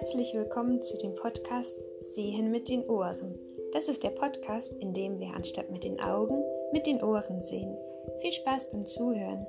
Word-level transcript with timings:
Herzlich 0.00 0.32
willkommen 0.32 0.82
zu 0.82 0.96
dem 0.96 1.14
Podcast 1.14 1.74
Sehen 2.00 2.50
mit 2.50 2.70
den 2.70 2.88
Ohren. 2.88 3.38
Das 3.74 3.86
ist 3.86 4.02
der 4.02 4.08
Podcast, 4.08 4.72
in 4.76 4.94
dem 4.94 5.20
wir 5.20 5.34
anstatt 5.34 5.70
mit 5.70 5.84
den 5.84 6.00
Augen 6.00 6.42
mit 6.72 6.86
den 6.86 7.02
Ohren 7.02 7.42
sehen. 7.42 7.76
Viel 8.22 8.32
Spaß 8.32 8.70
beim 8.70 8.86
Zuhören. 8.86 9.46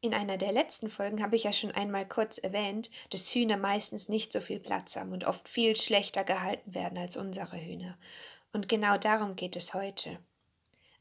In 0.00 0.14
einer 0.14 0.38
der 0.38 0.52
letzten 0.52 0.88
Folgen 0.88 1.22
habe 1.22 1.36
ich 1.36 1.44
ja 1.44 1.52
schon 1.52 1.72
einmal 1.72 2.08
kurz 2.08 2.38
erwähnt, 2.38 2.90
dass 3.10 3.34
Hühner 3.34 3.58
meistens 3.58 4.08
nicht 4.08 4.32
so 4.32 4.40
viel 4.40 4.60
Platz 4.60 4.96
haben 4.96 5.12
und 5.12 5.26
oft 5.26 5.46
viel 5.46 5.76
schlechter 5.76 6.24
gehalten 6.24 6.74
werden 6.74 6.96
als 6.96 7.18
unsere 7.18 7.58
Hühner. 7.58 7.98
Und 8.54 8.70
genau 8.70 8.96
darum 8.96 9.36
geht 9.36 9.56
es 9.56 9.74
heute. 9.74 10.16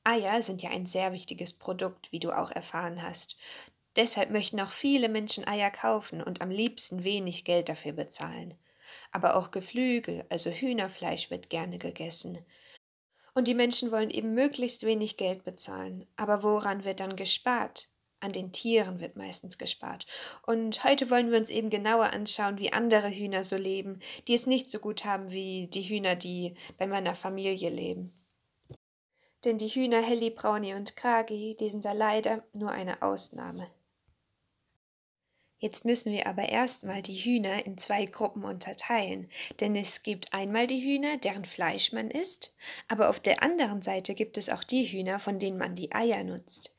Eier 0.03 0.41
sind 0.41 0.61
ja 0.61 0.71
ein 0.71 0.85
sehr 0.85 1.13
wichtiges 1.13 1.53
Produkt, 1.53 2.11
wie 2.11 2.19
du 2.19 2.37
auch 2.37 2.51
erfahren 2.51 3.01
hast. 3.01 3.37
Deshalb 3.95 4.31
möchten 4.31 4.59
auch 4.59 4.71
viele 4.71 5.07
Menschen 5.07 5.47
Eier 5.47 5.69
kaufen 5.69 6.21
und 6.21 6.41
am 6.41 6.49
liebsten 6.49 7.03
wenig 7.03 7.45
Geld 7.45 7.69
dafür 7.69 7.93
bezahlen. 7.93 8.55
Aber 9.11 9.35
auch 9.35 9.51
Geflügel, 9.51 10.25
also 10.29 10.49
Hühnerfleisch, 10.49 11.29
wird 11.29 11.49
gerne 11.49 11.77
gegessen. 11.77 12.43
Und 13.35 13.47
die 13.47 13.53
Menschen 13.53 13.91
wollen 13.91 14.09
eben 14.09 14.33
möglichst 14.33 14.83
wenig 14.85 15.17
Geld 15.17 15.43
bezahlen. 15.43 16.07
Aber 16.15 16.43
woran 16.43 16.83
wird 16.83 16.99
dann 16.99 17.15
gespart? 17.15 17.89
An 18.19 18.31
den 18.31 18.51
Tieren 18.51 19.01
wird 19.01 19.17
meistens 19.17 19.57
gespart. 19.57 20.05
Und 20.45 20.83
heute 20.83 21.09
wollen 21.09 21.29
wir 21.29 21.37
uns 21.37 21.49
eben 21.49 21.69
genauer 21.69 22.11
anschauen, 22.13 22.57
wie 22.57 22.71
andere 22.71 23.09
Hühner 23.09 23.43
so 23.43 23.57
leben, 23.57 23.99
die 24.27 24.33
es 24.33 24.47
nicht 24.47 24.71
so 24.71 24.79
gut 24.79 25.03
haben 25.03 25.31
wie 25.31 25.67
die 25.67 25.81
Hühner, 25.81 26.15
die 26.15 26.55
bei 26.77 26.87
meiner 26.87 27.15
Familie 27.15 27.69
leben. 27.69 28.13
Denn 29.43 29.57
die 29.57 29.67
Hühner 29.67 30.01
Helly, 30.01 30.29
Brownie 30.29 30.73
und 30.73 30.95
Kragi, 30.95 31.57
die 31.59 31.69
sind 31.69 31.83
da 31.83 31.91
leider 31.91 32.45
nur 32.53 32.71
eine 32.71 33.01
Ausnahme. 33.01 33.67
Jetzt 35.63 35.85
müssen 35.85 36.11
wir 36.11 36.27
aber 36.27 36.49
erstmal 36.49 37.01
die 37.01 37.15
Hühner 37.15 37.65
in 37.65 37.77
zwei 37.77 38.03
Gruppen 38.03 38.43
unterteilen, 38.43 39.29
denn 39.61 39.77
es 39.77 40.03
gibt 40.03 40.33
einmal 40.33 40.67
die 40.67 40.81
Hühner, 40.81 41.15
deren 41.15 41.45
Fleisch 41.45 41.93
man 41.93 42.11
isst, 42.11 42.53
aber 42.89 43.09
auf 43.09 43.21
der 43.21 43.41
anderen 43.41 43.81
Seite 43.81 44.13
gibt 44.13 44.37
es 44.37 44.49
auch 44.49 44.65
die 44.65 44.83
Hühner, 44.83 45.19
von 45.19 45.39
denen 45.39 45.57
man 45.57 45.73
die 45.73 45.95
Eier 45.95 46.25
nutzt. 46.25 46.75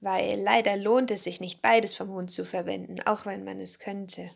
Weil 0.00 0.40
leider 0.40 0.78
lohnt 0.78 1.10
es 1.10 1.24
sich 1.24 1.42
nicht 1.42 1.60
beides 1.60 1.92
vom 1.92 2.08
Hund 2.08 2.30
zu 2.30 2.46
verwenden, 2.46 3.02
auch 3.04 3.26
wenn 3.26 3.44
man 3.44 3.58
es 3.58 3.78
könnte. 3.78 4.30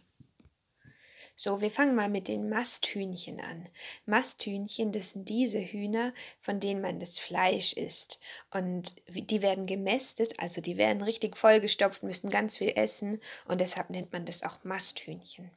So, 1.39 1.61
wir 1.61 1.70
fangen 1.70 1.95
mal 1.95 2.09
mit 2.09 2.29
den 2.29 2.48
Masthühnchen 2.48 3.41
an. 3.41 3.69
Masthühnchen, 4.06 4.91
das 4.91 5.11
sind 5.11 5.29
diese 5.29 5.61
Hühner, 5.61 6.15
von 6.41 6.61
denen 6.61 6.81
man 6.81 6.98
das 6.98 7.19
Fleisch 7.19 7.75
isst. 7.75 8.20
Und 8.51 8.97
die 9.06 9.43
werden 9.43 9.67
gemästet, 9.67 10.41
also 10.41 10.62
die 10.62 10.78
werden 10.78 11.03
richtig 11.03 11.37
vollgestopft, 11.37 12.03
müssen 12.03 12.31
ganz 12.31 12.56
viel 12.56 12.73
essen 12.75 13.20
und 13.47 13.61
deshalb 13.61 13.91
nennt 13.91 14.15
man 14.15 14.25
das 14.25 14.45
auch 14.45 14.65
Masthühnchen. 14.65 15.51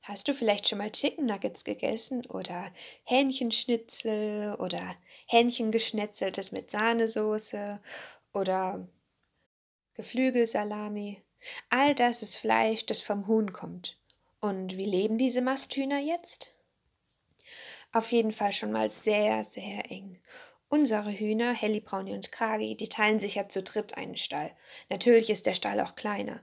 Hast 0.00 0.28
du 0.28 0.32
vielleicht 0.32 0.66
schon 0.66 0.78
mal 0.78 0.90
Chicken 0.90 1.26
Nuggets 1.26 1.64
gegessen 1.64 2.24
oder 2.24 2.72
Hähnchenschnitzel 3.04 4.56
oder 4.58 4.96
Hähnchengeschnetzeltes 5.26 6.52
mit 6.52 6.70
Sahnesoße 6.70 7.82
oder 8.32 8.88
Geflügelsalami? 9.92 11.22
All 11.68 11.94
das 11.94 12.22
ist 12.22 12.38
Fleisch, 12.38 12.86
das 12.86 13.02
vom 13.02 13.26
Huhn 13.26 13.52
kommt. 13.52 13.99
Und 14.40 14.76
wie 14.76 14.86
leben 14.86 15.18
diese 15.18 15.42
Masthühner 15.42 16.00
jetzt? 16.00 16.48
Auf 17.92 18.12
jeden 18.12 18.32
Fall 18.32 18.52
schon 18.52 18.72
mal 18.72 18.88
sehr, 18.88 19.44
sehr 19.44 19.90
eng. 19.90 20.18
Unsere 20.68 21.10
Hühner, 21.10 21.52
Helly, 21.52 21.80
Brownie 21.80 22.14
und 22.14 22.30
Kragi, 22.30 22.76
die 22.76 22.88
teilen 22.88 23.18
sich 23.18 23.34
ja 23.34 23.48
zu 23.48 23.62
dritt 23.62 23.96
einen 23.96 24.16
Stall. 24.16 24.52
Natürlich 24.88 25.28
ist 25.28 25.46
der 25.46 25.54
Stall 25.54 25.80
auch 25.80 25.96
kleiner. 25.96 26.40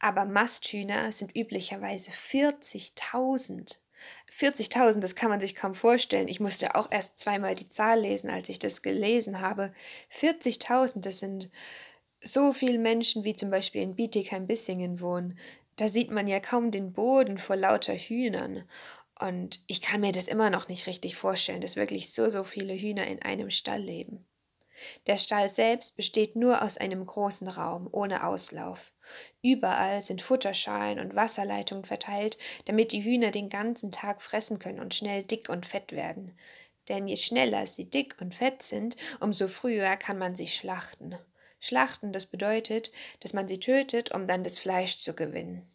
Aber 0.00 0.24
Masthühner 0.24 1.12
sind 1.12 1.36
üblicherweise 1.36 2.10
40.000. 2.10 3.76
40.000, 4.32 5.00
das 5.00 5.16
kann 5.16 5.28
man 5.28 5.40
sich 5.40 5.54
kaum 5.54 5.74
vorstellen. 5.74 6.28
Ich 6.28 6.40
musste 6.40 6.74
auch 6.76 6.90
erst 6.90 7.18
zweimal 7.18 7.54
die 7.54 7.68
Zahl 7.68 8.00
lesen, 8.00 8.30
als 8.30 8.48
ich 8.48 8.58
das 8.58 8.82
gelesen 8.82 9.40
habe. 9.40 9.72
40.000, 10.10 11.00
das 11.00 11.18
sind 11.18 11.50
so 12.20 12.52
viele 12.52 12.78
Menschen, 12.78 13.24
wie 13.24 13.34
zum 13.34 13.50
Beispiel 13.50 13.82
in 13.82 13.96
Bietigheim-Bissingen 13.96 15.00
wohnen. 15.00 15.38
Da 15.78 15.86
sieht 15.86 16.10
man 16.10 16.26
ja 16.26 16.40
kaum 16.40 16.72
den 16.72 16.92
Boden 16.92 17.38
vor 17.38 17.54
lauter 17.54 17.94
Hühnern. 17.94 18.68
Und 19.20 19.60
ich 19.68 19.80
kann 19.80 20.00
mir 20.00 20.10
das 20.10 20.26
immer 20.26 20.50
noch 20.50 20.68
nicht 20.68 20.88
richtig 20.88 21.16
vorstellen, 21.16 21.60
dass 21.60 21.76
wirklich 21.76 22.12
so, 22.12 22.28
so 22.30 22.42
viele 22.42 22.74
Hühner 22.74 23.06
in 23.06 23.22
einem 23.22 23.50
Stall 23.50 23.80
leben. 23.80 24.26
Der 25.06 25.16
Stall 25.16 25.48
selbst 25.48 25.96
besteht 25.96 26.34
nur 26.34 26.62
aus 26.62 26.78
einem 26.78 27.06
großen 27.06 27.48
Raum 27.48 27.88
ohne 27.92 28.26
Auslauf. 28.26 28.92
Überall 29.40 30.02
sind 30.02 30.20
Futterschalen 30.20 30.98
und 30.98 31.14
Wasserleitungen 31.14 31.84
verteilt, 31.84 32.38
damit 32.64 32.90
die 32.90 33.04
Hühner 33.04 33.30
den 33.30 33.48
ganzen 33.48 33.92
Tag 33.92 34.20
fressen 34.20 34.58
können 34.58 34.80
und 34.80 34.94
schnell 34.94 35.22
dick 35.22 35.48
und 35.48 35.64
fett 35.64 35.92
werden. 35.92 36.36
Denn 36.88 37.06
je 37.06 37.16
schneller 37.16 37.66
sie 37.66 37.88
dick 37.88 38.16
und 38.20 38.34
fett 38.34 38.62
sind, 38.62 38.96
umso 39.20 39.46
früher 39.46 39.96
kann 39.96 40.18
man 40.18 40.34
sie 40.34 40.48
schlachten. 40.48 41.16
Schlachten, 41.60 42.12
das 42.12 42.26
bedeutet, 42.26 42.92
dass 43.20 43.32
man 43.32 43.48
sie 43.48 43.58
tötet, 43.58 44.14
um 44.14 44.26
dann 44.26 44.42
das 44.42 44.58
Fleisch 44.58 44.96
zu 44.96 45.14
gewinnen. 45.14 45.66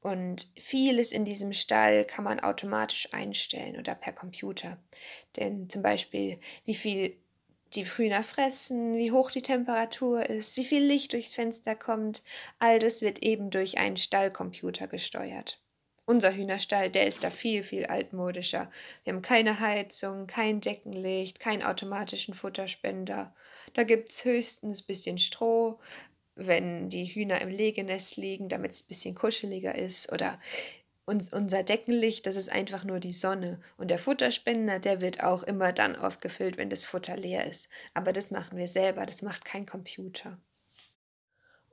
Und 0.00 0.46
vieles 0.58 1.12
in 1.12 1.24
diesem 1.24 1.52
Stall 1.52 2.04
kann 2.04 2.24
man 2.24 2.40
automatisch 2.40 3.12
einstellen 3.12 3.78
oder 3.78 3.94
per 3.94 4.12
Computer. 4.12 4.78
Denn 5.36 5.68
zum 5.68 5.82
Beispiel, 5.82 6.38
wie 6.64 6.74
viel 6.74 7.16
die 7.74 7.84
Hühner 7.84 8.22
fressen, 8.22 8.96
wie 8.96 9.12
hoch 9.12 9.30
die 9.30 9.42
Temperatur 9.42 10.28
ist, 10.28 10.56
wie 10.56 10.64
viel 10.64 10.82
Licht 10.82 11.12
durchs 11.12 11.34
Fenster 11.34 11.74
kommt, 11.74 12.22
all 12.58 12.78
das 12.78 13.02
wird 13.02 13.22
eben 13.22 13.50
durch 13.50 13.78
einen 13.78 13.96
Stallcomputer 13.96 14.86
gesteuert. 14.86 15.60
Unser 16.08 16.34
Hühnerstall, 16.34 16.88
der 16.88 17.06
ist 17.06 17.22
da 17.22 17.28
viel, 17.28 17.62
viel 17.62 17.84
altmodischer. 17.84 18.70
Wir 19.04 19.12
haben 19.12 19.20
keine 19.20 19.60
Heizung, 19.60 20.26
kein 20.26 20.62
Deckenlicht, 20.62 21.38
keinen 21.38 21.62
automatischen 21.62 22.32
Futterspender. 22.32 23.34
Da 23.74 23.82
gibt 23.82 24.08
es 24.08 24.24
höchstens 24.24 24.80
ein 24.80 24.86
bisschen 24.86 25.18
Stroh, 25.18 25.78
wenn 26.34 26.88
die 26.88 27.04
Hühner 27.04 27.42
im 27.42 27.50
Legenest 27.50 28.16
liegen, 28.16 28.48
damit 28.48 28.70
es 28.70 28.84
ein 28.84 28.88
bisschen 28.88 29.14
kuscheliger 29.14 29.74
ist. 29.74 30.10
Oder 30.10 30.40
uns, 31.04 31.30
unser 31.30 31.62
Deckenlicht, 31.62 32.24
das 32.24 32.36
ist 32.36 32.50
einfach 32.50 32.84
nur 32.84 33.00
die 33.00 33.12
Sonne. 33.12 33.60
Und 33.76 33.88
der 33.88 33.98
Futterspender, 33.98 34.78
der 34.78 35.02
wird 35.02 35.22
auch 35.22 35.42
immer 35.42 35.74
dann 35.74 35.94
aufgefüllt, 35.94 36.56
wenn 36.56 36.70
das 36.70 36.86
Futter 36.86 37.18
leer 37.18 37.44
ist. 37.44 37.68
Aber 37.92 38.14
das 38.14 38.30
machen 38.30 38.56
wir 38.56 38.66
selber, 38.66 39.04
das 39.04 39.20
macht 39.20 39.44
kein 39.44 39.66
Computer. 39.66 40.38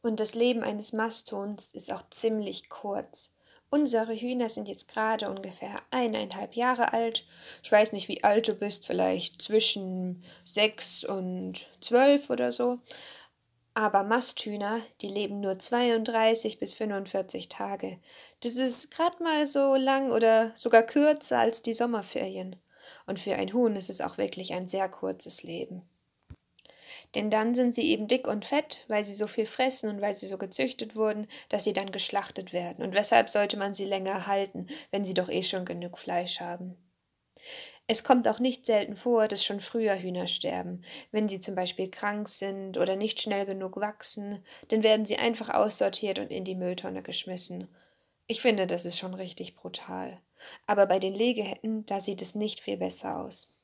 Und 0.02 0.19
das 0.19 0.35
Leben 0.35 0.62
eines 0.62 0.91
Masttons 0.91 1.72
ist 1.72 1.90
auch 1.94 2.03
ziemlich 2.09 2.67
kurz. 2.67 3.34
Unsere 3.70 4.14
Hühner 4.14 4.48
sind 4.48 4.70
jetzt 4.70 4.88
gerade 4.88 5.30
ungefähr 5.30 5.81
eineinhalb 5.92 6.56
Jahre 6.56 6.94
alt. 6.94 7.26
Ich 7.64 7.72
weiß 7.72 7.92
nicht, 7.92 8.08
wie 8.08 8.24
alt 8.24 8.48
du 8.48 8.53
bist, 8.53 8.86
vielleicht 8.86 9.42
zwischen 9.42 10.24
sechs 10.44 11.03
und 11.03 11.68
zwölf 11.81 12.30
oder 12.30 12.52
so. 12.52 12.80
Aber 13.74 14.03
Masthühner, 14.03 14.80
die 15.02 15.09
leben 15.09 15.42
nur 15.42 15.59
32 15.59 16.59
bis 16.59 16.72
45 16.72 17.50
Tage. 17.50 18.00
Das 18.42 18.53
ist 18.53 18.92
gerade 18.92 19.22
mal 19.22 19.46
so 19.46 19.76
lang 19.76 20.12
oder 20.12 20.52
sogar 20.56 20.84
kürzer 20.84 21.40
als 21.40 21.62
die 21.62 21.74
Sommerferien. 21.74 22.56
Und 23.06 23.20
für 23.20 23.36
ein 23.36 23.52
Huhn 23.52 23.76
ist 23.76 23.90
es 23.90 24.00
auch 24.00 24.18
wirklich 24.18 24.53
ein 24.53 24.70
sehr 24.70 24.88
kurzes 24.88 25.44
Leben. 25.44 25.82
Denn 27.16 27.30
dann 27.30 27.56
sind 27.56 27.74
sie 27.74 27.90
eben 27.90 28.08
dick 28.08 28.28
und 28.28 28.46
fett, 28.46 28.84
weil 28.88 29.03
sie 29.03 29.16
so 29.16 29.28
viel 29.28 29.46
fressen 29.46 29.90
und 29.90 30.02
weil 30.02 30.14
sie 30.14 30.28
so 30.28 30.38
gezüchtet 30.38 30.96
wurden, 30.96 31.28
dass 31.50 31.64
sie 31.64 31.74
dann 31.74 31.92
geschlachtet 31.92 32.52
werden. 32.52 32.84
Und 32.84 32.94
weshalb 32.94 33.30
sollte 33.30 33.58
man 33.58 33.74
sie 33.74 33.86
länger 33.86 34.28
halten, 34.28 34.68
wenn 34.92 35.06
sie 35.06 35.14
doch 35.14 35.30
eh 35.30 35.44
schon 35.44 35.66
genug 35.66 35.98
Fleisch 35.98 36.42
haben? 36.42 36.76
Es 37.88 38.03
kommt 38.03 38.28
auch 38.28 38.40
nicht 38.40 38.66
selten 38.66 38.96
vor, 38.96 39.28
dass 39.28 39.46
schon 39.46 39.59
früher 39.59 39.96
Hühner 39.96 40.28
sterben. 40.28 40.81
Wenn 41.12 41.28
sie 41.28 41.40
zum 41.40 41.53
Beispiel 41.53 41.90
krank 41.90 42.28
sind 42.28 42.78
oder 42.78 42.96
nicht 42.96 43.22
schnell 43.22 43.46
genug 43.46 43.78
wachsen, 43.78 44.44
dann 44.70 44.82
werden 44.82 45.06
sie 45.06 45.17
einfach 45.17 45.50
aussortiert 45.50 46.17
und 46.17 46.32
in 46.32 46.44
die 46.44 46.56
Mülltonne 46.56 47.03
geschmissen. 47.03 47.67
Ich 48.28 48.41
finde, 48.41 48.66
das 48.66 48.85
ist 48.85 48.97
schon 48.97 49.14
richtig 49.14 49.56
brutal. 49.56 50.20
Aber 50.66 50.88
bei 50.88 50.97
den 50.97 51.14
Legehennen, 51.14 51.85
da 51.85 52.00
sieht 52.00 52.23
es 52.23 52.34
nicht 52.34 52.59
viel 52.59 52.78
besser 52.78 53.20
aus. 53.20 53.54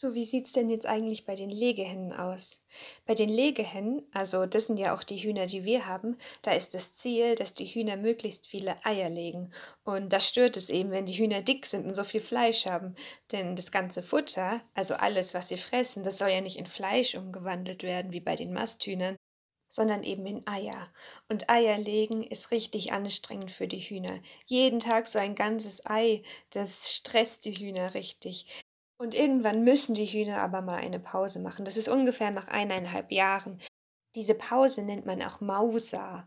So, 0.00 0.14
wie 0.14 0.24
sieht's 0.24 0.52
denn 0.52 0.70
jetzt 0.70 0.86
eigentlich 0.86 1.26
bei 1.26 1.34
den 1.34 1.50
Legehennen 1.50 2.12
aus? 2.12 2.60
Bei 3.04 3.16
den 3.16 3.28
Legehennen, 3.28 4.06
also 4.12 4.46
das 4.46 4.68
sind 4.68 4.78
ja 4.78 4.94
auch 4.94 5.02
die 5.02 5.16
Hühner, 5.16 5.46
die 5.46 5.64
wir 5.64 5.88
haben, 5.88 6.16
da 6.42 6.52
ist 6.52 6.74
das 6.74 6.92
Ziel, 6.92 7.34
dass 7.34 7.52
die 7.52 7.66
Hühner 7.66 7.96
möglichst 7.96 8.46
viele 8.46 8.76
Eier 8.84 9.10
legen. 9.10 9.50
Und 9.82 10.12
das 10.12 10.28
stört 10.28 10.56
es 10.56 10.70
eben, 10.70 10.92
wenn 10.92 11.06
die 11.06 11.18
Hühner 11.18 11.42
dick 11.42 11.66
sind 11.66 11.84
und 11.84 11.94
so 11.96 12.04
viel 12.04 12.20
Fleisch 12.20 12.66
haben. 12.66 12.94
Denn 13.32 13.56
das 13.56 13.72
ganze 13.72 14.04
Futter, 14.04 14.60
also 14.72 14.94
alles, 14.94 15.34
was 15.34 15.48
sie 15.48 15.58
fressen, 15.58 16.04
das 16.04 16.18
soll 16.18 16.28
ja 16.28 16.42
nicht 16.42 16.58
in 16.58 16.66
Fleisch 16.66 17.16
umgewandelt 17.16 17.82
werden, 17.82 18.12
wie 18.12 18.20
bei 18.20 18.36
den 18.36 18.52
Masthühnern, 18.52 19.16
sondern 19.68 20.04
eben 20.04 20.26
in 20.26 20.46
Eier. 20.46 20.92
Und 21.28 21.50
Eier 21.50 21.76
legen 21.76 22.22
ist 22.22 22.52
richtig 22.52 22.92
anstrengend 22.92 23.50
für 23.50 23.66
die 23.66 23.80
Hühner. 23.80 24.20
Jeden 24.46 24.78
Tag 24.78 25.08
so 25.08 25.18
ein 25.18 25.34
ganzes 25.34 25.84
Ei, 25.86 26.22
das 26.50 26.94
stresst 26.94 27.46
die 27.46 27.54
Hühner 27.54 27.94
richtig. 27.94 28.62
Und 28.98 29.14
irgendwann 29.14 29.62
müssen 29.62 29.94
die 29.94 30.06
Hühner 30.06 30.38
aber 30.38 30.60
mal 30.60 30.76
eine 30.76 30.98
Pause 30.98 31.38
machen. 31.38 31.64
Das 31.64 31.76
ist 31.76 31.88
ungefähr 31.88 32.30
nach 32.32 32.48
eineinhalb 32.48 33.12
Jahren. 33.12 33.58
Diese 34.14 34.34
Pause 34.34 34.84
nennt 34.84 35.06
man 35.06 35.22
auch 35.22 35.40
Mausa. 35.40 36.26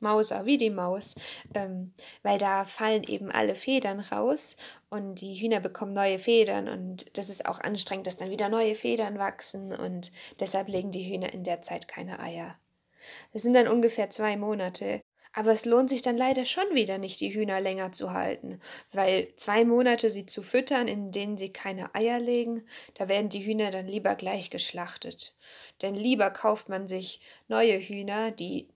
Mauser, 0.00 0.46
wie 0.46 0.58
die 0.58 0.70
Maus, 0.70 1.16
ähm, 1.54 1.92
weil 2.22 2.38
da 2.38 2.64
fallen 2.64 3.02
eben 3.02 3.32
alle 3.32 3.56
Federn 3.56 3.98
raus 3.98 4.56
und 4.90 5.20
die 5.20 5.34
Hühner 5.34 5.58
bekommen 5.58 5.92
neue 5.92 6.20
Federn 6.20 6.68
und 6.68 7.18
das 7.18 7.28
ist 7.28 7.46
auch 7.46 7.58
anstrengend, 7.60 8.06
dass 8.06 8.16
dann 8.16 8.30
wieder 8.30 8.48
neue 8.48 8.76
Federn 8.76 9.18
wachsen 9.18 9.72
und 9.74 10.12
deshalb 10.38 10.68
legen 10.68 10.92
die 10.92 11.12
Hühner 11.12 11.32
in 11.32 11.42
der 11.42 11.62
Zeit 11.62 11.88
keine 11.88 12.20
Eier. 12.20 12.56
Das 13.32 13.42
sind 13.42 13.54
dann 13.54 13.68
ungefähr 13.68 14.08
zwei 14.08 14.36
Monate. 14.36 15.00
Aber 15.38 15.52
es 15.52 15.66
lohnt 15.66 15.88
sich 15.88 16.02
dann 16.02 16.16
leider 16.16 16.44
schon 16.44 16.64
wieder 16.74 16.98
nicht, 16.98 17.20
die 17.20 17.32
Hühner 17.32 17.60
länger 17.60 17.92
zu 17.92 18.12
halten, 18.12 18.58
weil 18.90 19.32
zwei 19.36 19.64
Monate 19.64 20.10
sie 20.10 20.26
zu 20.26 20.42
füttern, 20.42 20.88
in 20.88 21.12
denen 21.12 21.38
sie 21.38 21.52
keine 21.52 21.94
Eier 21.94 22.18
legen, 22.18 22.66
da 22.94 23.08
werden 23.08 23.28
die 23.28 23.46
Hühner 23.46 23.70
dann 23.70 23.86
lieber 23.86 24.16
gleich 24.16 24.50
geschlachtet. 24.50 25.36
Denn 25.80 25.94
lieber 25.94 26.32
kauft 26.32 26.68
man 26.68 26.88
sich 26.88 27.20
neue 27.46 27.78
Hühner, 27.78 28.32
die 28.32 28.66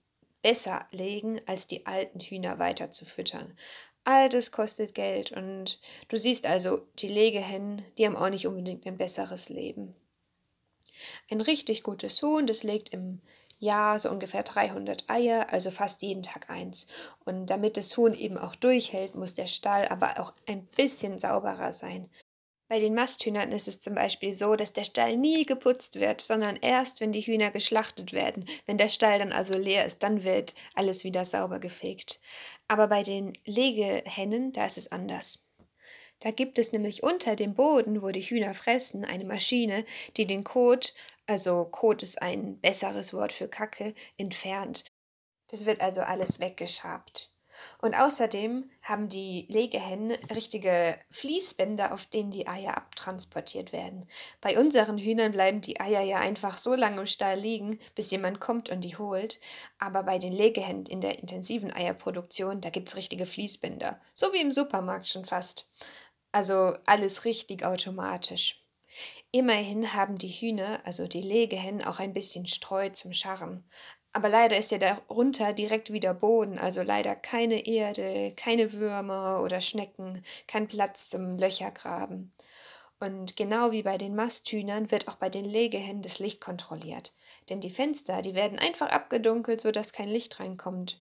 besser 0.41 0.87
legen, 0.91 1.41
als 1.47 1.67
die 1.67 1.85
alten 1.85 2.21
Hühner 2.21 2.59
weiter 2.59 2.91
zu 2.91 3.03
füttern. 3.03 3.53
All 4.05 4.29
das 4.29 4.53
kostet 4.53 4.95
Geld 4.95 5.33
und 5.33 5.81
du 6.07 6.15
siehst 6.15 6.47
also, 6.47 6.87
die 6.99 7.09
Legehennen, 7.09 7.81
die 7.97 8.05
haben 8.05 8.15
auch 8.15 8.29
nicht 8.29 8.47
unbedingt 8.47 8.85
ein 8.85 8.97
besseres 8.97 9.49
Leben. 9.49 9.97
Ein 11.29 11.41
richtig 11.41 11.83
gutes 11.83 12.21
Huhn, 12.21 12.47
das 12.47 12.63
legt 12.63 12.93
im 12.93 13.19
Jahr 13.63 13.97
so 13.97 14.09
ungefähr 14.09 14.43
300 14.43 15.09
Eier, 15.09 15.51
also 15.51 15.71
fast 15.71 16.01
jeden 16.03 16.21
Tag 16.21 16.49
eins. 16.49 16.87
Und 17.25 17.47
damit 17.47 17.77
das 17.77 17.97
Huhn 17.97 18.13
eben 18.13 18.37
auch 18.37 18.55
durchhält, 18.55 19.15
muss 19.15 19.33
der 19.33 19.47
Stall 19.47 19.87
aber 19.87 20.19
auch 20.19 20.33
ein 20.47 20.65
bisschen 20.65 21.17
sauberer 21.17 21.73
sein. 21.73 22.09
Bei 22.69 22.79
den 22.79 22.95
Masthühnern 22.95 23.51
ist 23.51 23.67
es 23.67 23.79
zum 23.79 23.93
Beispiel 23.93 24.33
so, 24.33 24.55
dass 24.55 24.73
der 24.73 24.83
Stall 24.83 25.17
nie 25.17 25.45
geputzt 25.45 25.99
wird, 25.99 26.21
sondern 26.21 26.55
erst, 26.55 27.01
wenn 27.01 27.11
die 27.11 27.21
Hühner 27.21 27.51
geschlachtet 27.51 28.13
werden. 28.13 28.45
Wenn 28.65 28.77
der 28.77 28.89
Stall 28.89 29.19
dann 29.19 29.31
also 29.31 29.57
leer 29.57 29.85
ist, 29.85 30.01
dann 30.01 30.23
wird 30.23 30.55
alles 30.73 31.03
wieder 31.03 31.23
sauber 31.23 31.59
gefegt. 31.59 32.19
Aber 32.67 32.87
bei 32.87 33.03
den 33.03 33.33
Legehennen, 33.45 34.53
da 34.53 34.65
ist 34.65 34.77
es 34.77 34.91
anders. 34.91 35.43
Da 36.19 36.31
gibt 36.31 36.57
es 36.57 36.71
nämlich 36.71 37.03
unter 37.03 37.35
dem 37.35 37.53
Boden, 37.53 38.01
wo 38.01 38.09
die 38.09 38.21
Hühner 38.21 38.53
fressen, 38.53 39.03
eine 39.03 39.25
Maschine, 39.25 39.83
die 40.15 40.25
den 40.25 40.45
Kot, 40.45 40.93
also 41.27 41.65
Kot 41.65 42.03
ist 42.03 42.21
ein 42.21 42.59
besseres 42.59 43.13
Wort 43.13 43.31
für 43.31 43.47
Kacke, 43.47 43.93
entfernt. 44.17 44.85
Das 45.47 45.65
wird 45.65 45.81
also 45.81 46.01
alles 46.01 46.39
weggeschabt. 46.39 47.33
Und 47.81 47.93
außerdem 47.93 48.69
haben 48.81 49.09
die 49.09 49.47
Legehennen 49.49 50.11
richtige 50.33 50.97
Fließbänder, 51.11 51.93
auf 51.93 52.05
denen 52.05 52.31
die 52.31 52.47
Eier 52.47 52.77
abtransportiert 52.77 53.71
werden. 53.71 54.07
Bei 54.41 54.59
unseren 54.59 54.97
Hühnern 54.97 55.31
bleiben 55.31 55.61
die 55.61 55.79
Eier 55.79 56.01
ja 56.01 56.19
einfach 56.19 56.57
so 56.57 56.73
lange 56.73 57.01
im 57.01 57.05
Stall 57.05 57.39
liegen, 57.39 57.79
bis 57.95 58.11
jemand 58.11 58.39
kommt 58.39 58.69
und 58.69 58.81
die 58.81 58.97
holt. 58.97 59.39
Aber 59.77 60.03
bei 60.03 60.17
den 60.17 60.33
Legehennen 60.33 60.85
in 60.85 61.01
der 61.01 61.19
intensiven 61.19 61.71
Eierproduktion, 61.71 62.61
da 62.61 62.69
gibt 62.69 62.89
es 62.89 62.95
richtige 62.95 63.25
Fließbänder. 63.25 63.99
So 64.13 64.33
wie 64.33 64.41
im 64.41 64.51
Supermarkt 64.51 65.07
schon 65.07 65.25
fast. 65.25 65.69
Also 66.31 66.75
alles 66.85 67.25
richtig 67.25 67.63
automatisch. 67.63 68.62
Immerhin 69.31 69.93
haben 69.93 70.17
die 70.17 70.29
Hühner, 70.29 70.79
also 70.85 71.07
die 71.07 71.21
Legehennen, 71.21 71.83
auch 71.83 71.99
ein 71.99 72.13
bisschen 72.13 72.45
Streu 72.45 72.89
zum 72.89 73.13
Scharren. 73.13 73.63
Aber 74.11 74.29
leider 74.29 74.57
ist 74.57 74.71
ja 74.71 74.77
darunter 74.77 75.53
direkt 75.53 75.91
wieder 75.91 76.13
Boden, 76.13 76.59
also 76.59 76.83
leider 76.83 77.15
keine 77.15 77.65
Erde, 77.65 78.33
keine 78.35 78.73
Würmer 78.73 79.41
oder 79.43 79.59
Schnecken, 79.59 80.23
kein 80.47 80.67
Platz 80.67 81.09
zum 81.09 81.37
Löchergraben. 81.37 82.31
Und 82.99 83.35
genau 83.35 83.71
wie 83.71 83.83
bei 83.83 83.97
den 83.97 84.15
Masthühnern 84.15 84.89
wird 84.89 85.09
auch 85.09 85.15
bei 85.15 85.29
den 85.29 85.43
Legehennen 85.43 86.01
das 86.01 86.19
Licht 86.19 86.39
kontrolliert. 86.39 87.13
Denn 87.49 87.59
die 87.59 87.69
Fenster, 87.69 88.21
die 88.21 88.33
werden 88.33 88.59
einfach 88.59 88.89
abgedunkelt, 88.89 89.59
sodass 89.59 89.91
kein 89.91 90.07
Licht 90.07 90.39
reinkommt. 90.39 91.02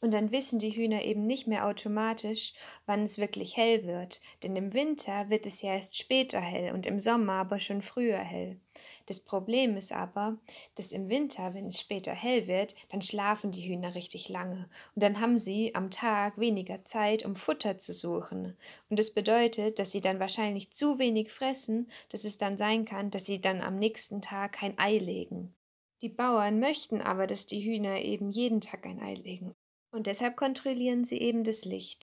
Und 0.00 0.14
dann 0.14 0.30
wissen 0.30 0.60
die 0.60 0.70
Hühner 0.70 1.02
eben 1.02 1.26
nicht 1.26 1.48
mehr 1.48 1.66
automatisch, 1.66 2.52
wann 2.86 3.02
es 3.02 3.18
wirklich 3.18 3.56
hell 3.56 3.84
wird, 3.84 4.20
denn 4.44 4.54
im 4.54 4.72
Winter 4.72 5.28
wird 5.28 5.44
es 5.44 5.60
ja 5.60 5.74
erst 5.74 5.96
später 5.96 6.40
hell 6.40 6.72
und 6.72 6.86
im 6.86 7.00
Sommer 7.00 7.32
aber 7.32 7.58
schon 7.58 7.82
früher 7.82 8.18
hell. 8.18 8.60
Das 9.06 9.24
Problem 9.24 9.76
ist 9.76 9.90
aber, 9.90 10.38
dass 10.76 10.92
im 10.92 11.08
Winter, 11.08 11.52
wenn 11.54 11.66
es 11.66 11.80
später 11.80 12.12
hell 12.12 12.46
wird, 12.46 12.76
dann 12.90 13.02
schlafen 13.02 13.50
die 13.50 13.68
Hühner 13.68 13.96
richtig 13.96 14.28
lange 14.28 14.68
und 14.94 15.02
dann 15.02 15.18
haben 15.18 15.36
sie 15.36 15.74
am 15.74 15.90
Tag 15.90 16.38
weniger 16.38 16.84
Zeit, 16.84 17.24
um 17.24 17.34
Futter 17.34 17.78
zu 17.78 17.92
suchen. 17.92 18.56
Und 18.90 18.98
das 19.00 19.12
bedeutet, 19.12 19.80
dass 19.80 19.90
sie 19.90 20.00
dann 20.00 20.20
wahrscheinlich 20.20 20.70
zu 20.70 21.00
wenig 21.00 21.32
fressen, 21.32 21.90
dass 22.10 22.24
es 22.24 22.38
dann 22.38 22.56
sein 22.56 22.84
kann, 22.84 23.10
dass 23.10 23.24
sie 23.24 23.40
dann 23.40 23.62
am 23.62 23.80
nächsten 23.80 24.22
Tag 24.22 24.52
kein 24.52 24.78
Ei 24.78 24.98
legen. 24.98 25.54
Die 26.02 26.08
Bauern 26.08 26.60
möchten 26.60 27.00
aber, 27.00 27.26
dass 27.26 27.46
die 27.46 27.64
Hühner 27.64 28.00
eben 28.02 28.30
jeden 28.30 28.60
Tag 28.60 28.86
ein 28.86 29.00
Ei 29.00 29.14
legen. 29.14 29.54
Und 29.90 30.06
deshalb 30.06 30.36
kontrollieren 30.36 31.04
sie 31.04 31.18
eben 31.18 31.44
das 31.44 31.64
Licht. 31.64 32.06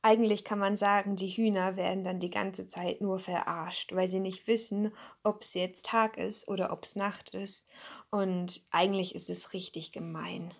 Eigentlich 0.00 0.44
kann 0.44 0.60
man 0.60 0.76
sagen, 0.76 1.16
die 1.16 1.28
Hühner 1.28 1.76
werden 1.76 2.04
dann 2.04 2.20
die 2.20 2.30
ganze 2.30 2.68
Zeit 2.68 3.00
nur 3.00 3.18
verarscht, 3.18 3.92
weil 3.94 4.06
sie 4.06 4.20
nicht 4.20 4.46
wissen, 4.46 4.92
ob 5.24 5.42
es 5.42 5.54
jetzt 5.54 5.86
Tag 5.86 6.16
ist 6.16 6.46
oder 6.48 6.72
ob 6.72 6.84
es 6.84 6.94
Nacht 6.94 7.34
ist. 7.34 7.68
Und 8.10 8.64
eigentlich 8.70 9.14
ist 9.14 9.28
es 9.28 9.52
richtig 9.52 9.90
gemein. 9.90 10.54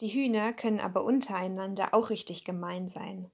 Die 0.00 0.08
Hühner 0.08 0.52
können 0.52 0.80
aber 0.80 1.04
untereinander 1.04 1.92
auch 1.92 2.10
richtig 2.10 2.44
gemein 2.44 2.88
sein. 2.88 3.30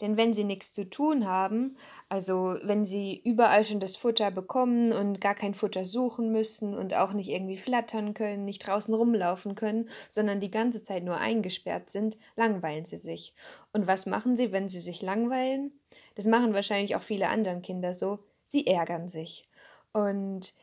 Denn 0.00 0.16
wenn 0.16 0.32
sie 0.32 0.44
nichts 0.44 0.72
zu 0.72 0.88
tun 0.88 1.26
haben, 1.26 1.76
also 2.08 2.56
wenn 2.62 2.84
sie 2.84 3.20
überall 3.24 3.64
schon 3.64 3.80
das 3.80 3.96
Futter 3.96 4.30
bekommen 4.30 4.92
und 4.92 5.20
gar 5.20 5.34
kein 5.34 5.54
Futter 5.54 5.84
suchen 5.84 6.32
müssen 6.32 6.74
und 6.74 6.94
auch 6.94 7.12
nicht 7.12 7.30
irgendwie 7.30 7.58
flattern 7.58 8.14
können, 8.14 8.44
nicht 8.44 8.66
draußen 8.66 8.94
rumlaufen 8.94 9.54
können, 9.54 9.88
sondern 10.08 10.40
die 10.40 10.50
ganze 10.50 10.82
Zeit 10.82 11.04
nur 11.04 11.18
eingesperrt 11.18 11.90
sind, 11.90 12.16
langweilen 12.36 12.84
sie 12.84 12.98
sich. 12.98 13.34
Und 13.72 13.86
was 13.86 14.06
machen 14.06 14.36
sie, 14.36 14.52
wenn 14.52 14.68
sie 14.68 14.80
sich 14.80 15.02
langweilen? 15.02 15.72
Das 16.14 16.26
machen 16.26 16.54
wahrscheinlich 16.54 16.96
auch 16.96 17.02
viele 17.02 17.28
anderen 17.28 17.62
Kinder 17.62 17.94
so. 17.94 18.20
Sie 18.44 18.66
ärgern 18.66 19.08
sich. 19.08 19.48
Und 19.92 20.54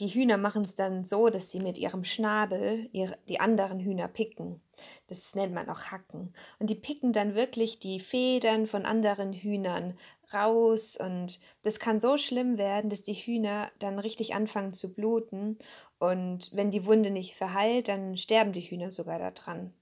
die 0.00 0.08
Hühner 0.08 0.36
machen 0.36 0.62
es 0.62 0.74
dann 0.74 1.04
so, 1.04 1.28
dass 1.28 1.50
sie 1.50 1.60
mit 1.60 1.78
ihrem 1.78 2.02
Schnabel 2.04 2.88
ihre, 2.92 3.16
die 3.28 3.38
anderen 3.38 3.78
Hühner 3.78 4.08
picken. 4.08 4.60
Das 5.06 5.34
nennt 5.36 5.54
man 5.54 5.68
auch 5.68 5.92
Hacken. 5.92 6.34
Und 6.58 6.68
die 6.68 6.74
picken 6.74 7.12
dann 7.12 7.34
wirklich 7.34 7.78
die 7.78 8.00
Federn 8.00 8.66
von 8.66 8.86
anderen 8.86 9.32
Hühnern 9.32 9.96
raus. 10.32 10.96
Und 10.96 11.38
das 11.62 11.78
kann 11.78 12.00
so 12.00 12.18
schlimm 12.18 12.58
werden, 12.58 12.90
dass 12.90 13.02
die 13.02 13.14
Hühner 13.14 13.70
dann 13.78 14.00
richtig 14.00 14.34
anfangen 14.34 14.72
zu 14.72 14.94
bluten. 14.94 15.58
Und 15.98 16.50
wenn 16.52 16.70
die 16.70 16.86
Wunde 16.86 17.10
nicht 17.10 17.36
verheilt, 17.36 17.88
dann 17.88 18.16
sterben 18.16 18.52
die 18.52 18.62
Hühner 18.62 18.90
sogar 18.90 19.18
daran. 19.18 19.72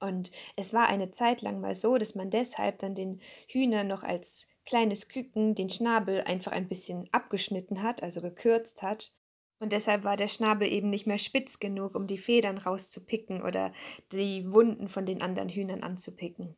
Und 0.00 0.30
es 0.56 0.72
war 0.74 0.88
eine 0.88 1.10
Zeit 1.10 1.42
lang 1.42 1.60
mal 1.60 1.74
so, 1.74 1.96
dass 1.98 2.14
man 2.14 2.30
deshalb 2.30 2.78
dann 2.80 2.94
den 2.94 3.20
Hühnern 3.48 3.88
noch 3.88 4.04
als 4.04 4.46
kleines 4.64 5.08
Küken 5.08 5.54
den 5.54 5.70
Schnabel 5.70 6.20
einfach 6.22 6.52
ein 6.52 6.68
bisschen 6.68 7.08
abgeschnitten 7.10 7.82
hat, 7.82 8.02
also 8.02 8.20
gekürzt 8.20 8.82
hat, 8.82 9.16
und 9.60 9.72
deshalb 9.72 10.04
war 10.04 10.16
der 10.16 10.28
Schnabel 10.28 10.70
eben 10.70 10.88
nicht 10.90 11.06
mehr 11.06 11.18
spitz 11.18 11.58
genug, 11.58 11.94
um 11.94 12.06
die 12.06 12.18
Federn 12.18 12.58
rauszupicken 12.58 13.42
oder 13.42 13.72
die 14.12 14.50
Wunden 14.52 14.88
von 14.88 15.04
den 15.04 15.20
anderen 15.20 15.48
Hühnern 15.48 15.82
anzupicken. 15.82 16.54